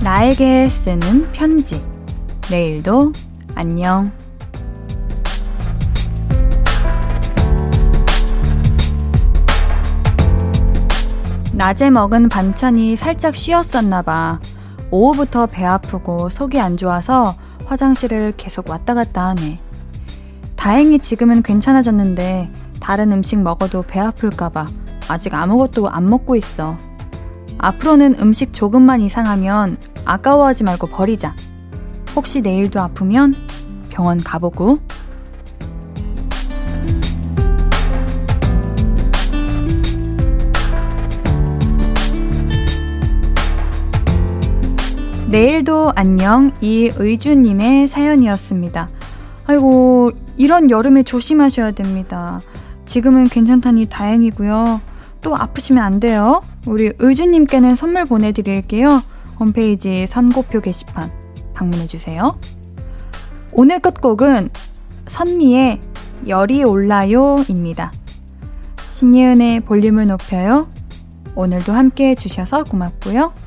나에게 0.08 0.70
쓰는 0.70 1.30
편지. 1.34 1.84
내일도 2.50 3.12
안녕. 3.56 4.10
낮에 11.52 11.90
먹은 11.90 12.30
반찬이 12.30 12.96
살짝 12.96 13.36
쉬었었나 13.36 14.02
봐. 14.02 14.40
오후부터 14.92 15.48
배 15.48 15.66
아프고 15.66 16.30
속이 16.30 16.60
안 16.60 16.78
좋아서 16.78 17.36
화장실을 17.66 18.34
계속 18.38 18.70
왔다 18.70 18.94
갔다 18.94 19.28
하네. 19.28 19.58
다행히 20.56 21.00
지금은 21.00 21.44
괜찮아졌는데 21.44 22.52
다른 22.80 23.12
음식 23.12 23.38
먹어도 23.40 23.82
배 23.82 24.00
아플까봐 24.00 24.66
아직 25.08 25.34
아무것도 25.34 25.90
안 25.90 26.06
먹고 26.06 26.36
있어. 26.36 26.76
앞으로는 27.58 28.16
음식 28.22 28.54
조금만 28.54 29.02
이상하면 29.02 29.78
아까워하지 30.06 30.64
말고 30.64 30.88
버리자. 30.88 31.36
혹시 32.16 32.42
내일도 32.42 32.80
아프면 32.80 33.36
병원 33.90 34.20
가보고. 34.24 34.80
내일도 45.30 45.92
안녕 45.94 46.54
이의주님의 46.62 47.90
사연이었습니다. 47.90 48.90
아이고 49.46 50.12
이런 50.38 50.72
여름에 50.72 51.04
조심하셔야 51.04 51.72
됩니다. 51.72 52.40
지금은 52.86 53.28
괜찮다니 53.28 53.88
다행이고요. 53.88 54.80
또 55.22 55.36
아프시면 55.36 55.84
안 55.84 56.00
돼요. 56.00 56.42
우리 56.66 56.94
의주님께는 56.98 57.76
선물 57.76 58.06
보내드릴게요. 58.06 59.04
홈페이지 59.38 60.08
선고표 60.08 60.62
게시판 60.62 61.12
방문해주세요. 61.54 62.40
오늘 63.52 63.82
끝곡은 63.82 64.50
선미의 65.08 65.82
열이 66.26 66.64
올라요입니다. 66.64 67.92
신예은의 68.90 69.60
볼륨을 69.62 70.08
높여요. 70.08 70.70
오늘도 71.36 71.74
함께 71.74 72.12
해주셔서 72.12 72.64
고맙고요. 72.64 73.47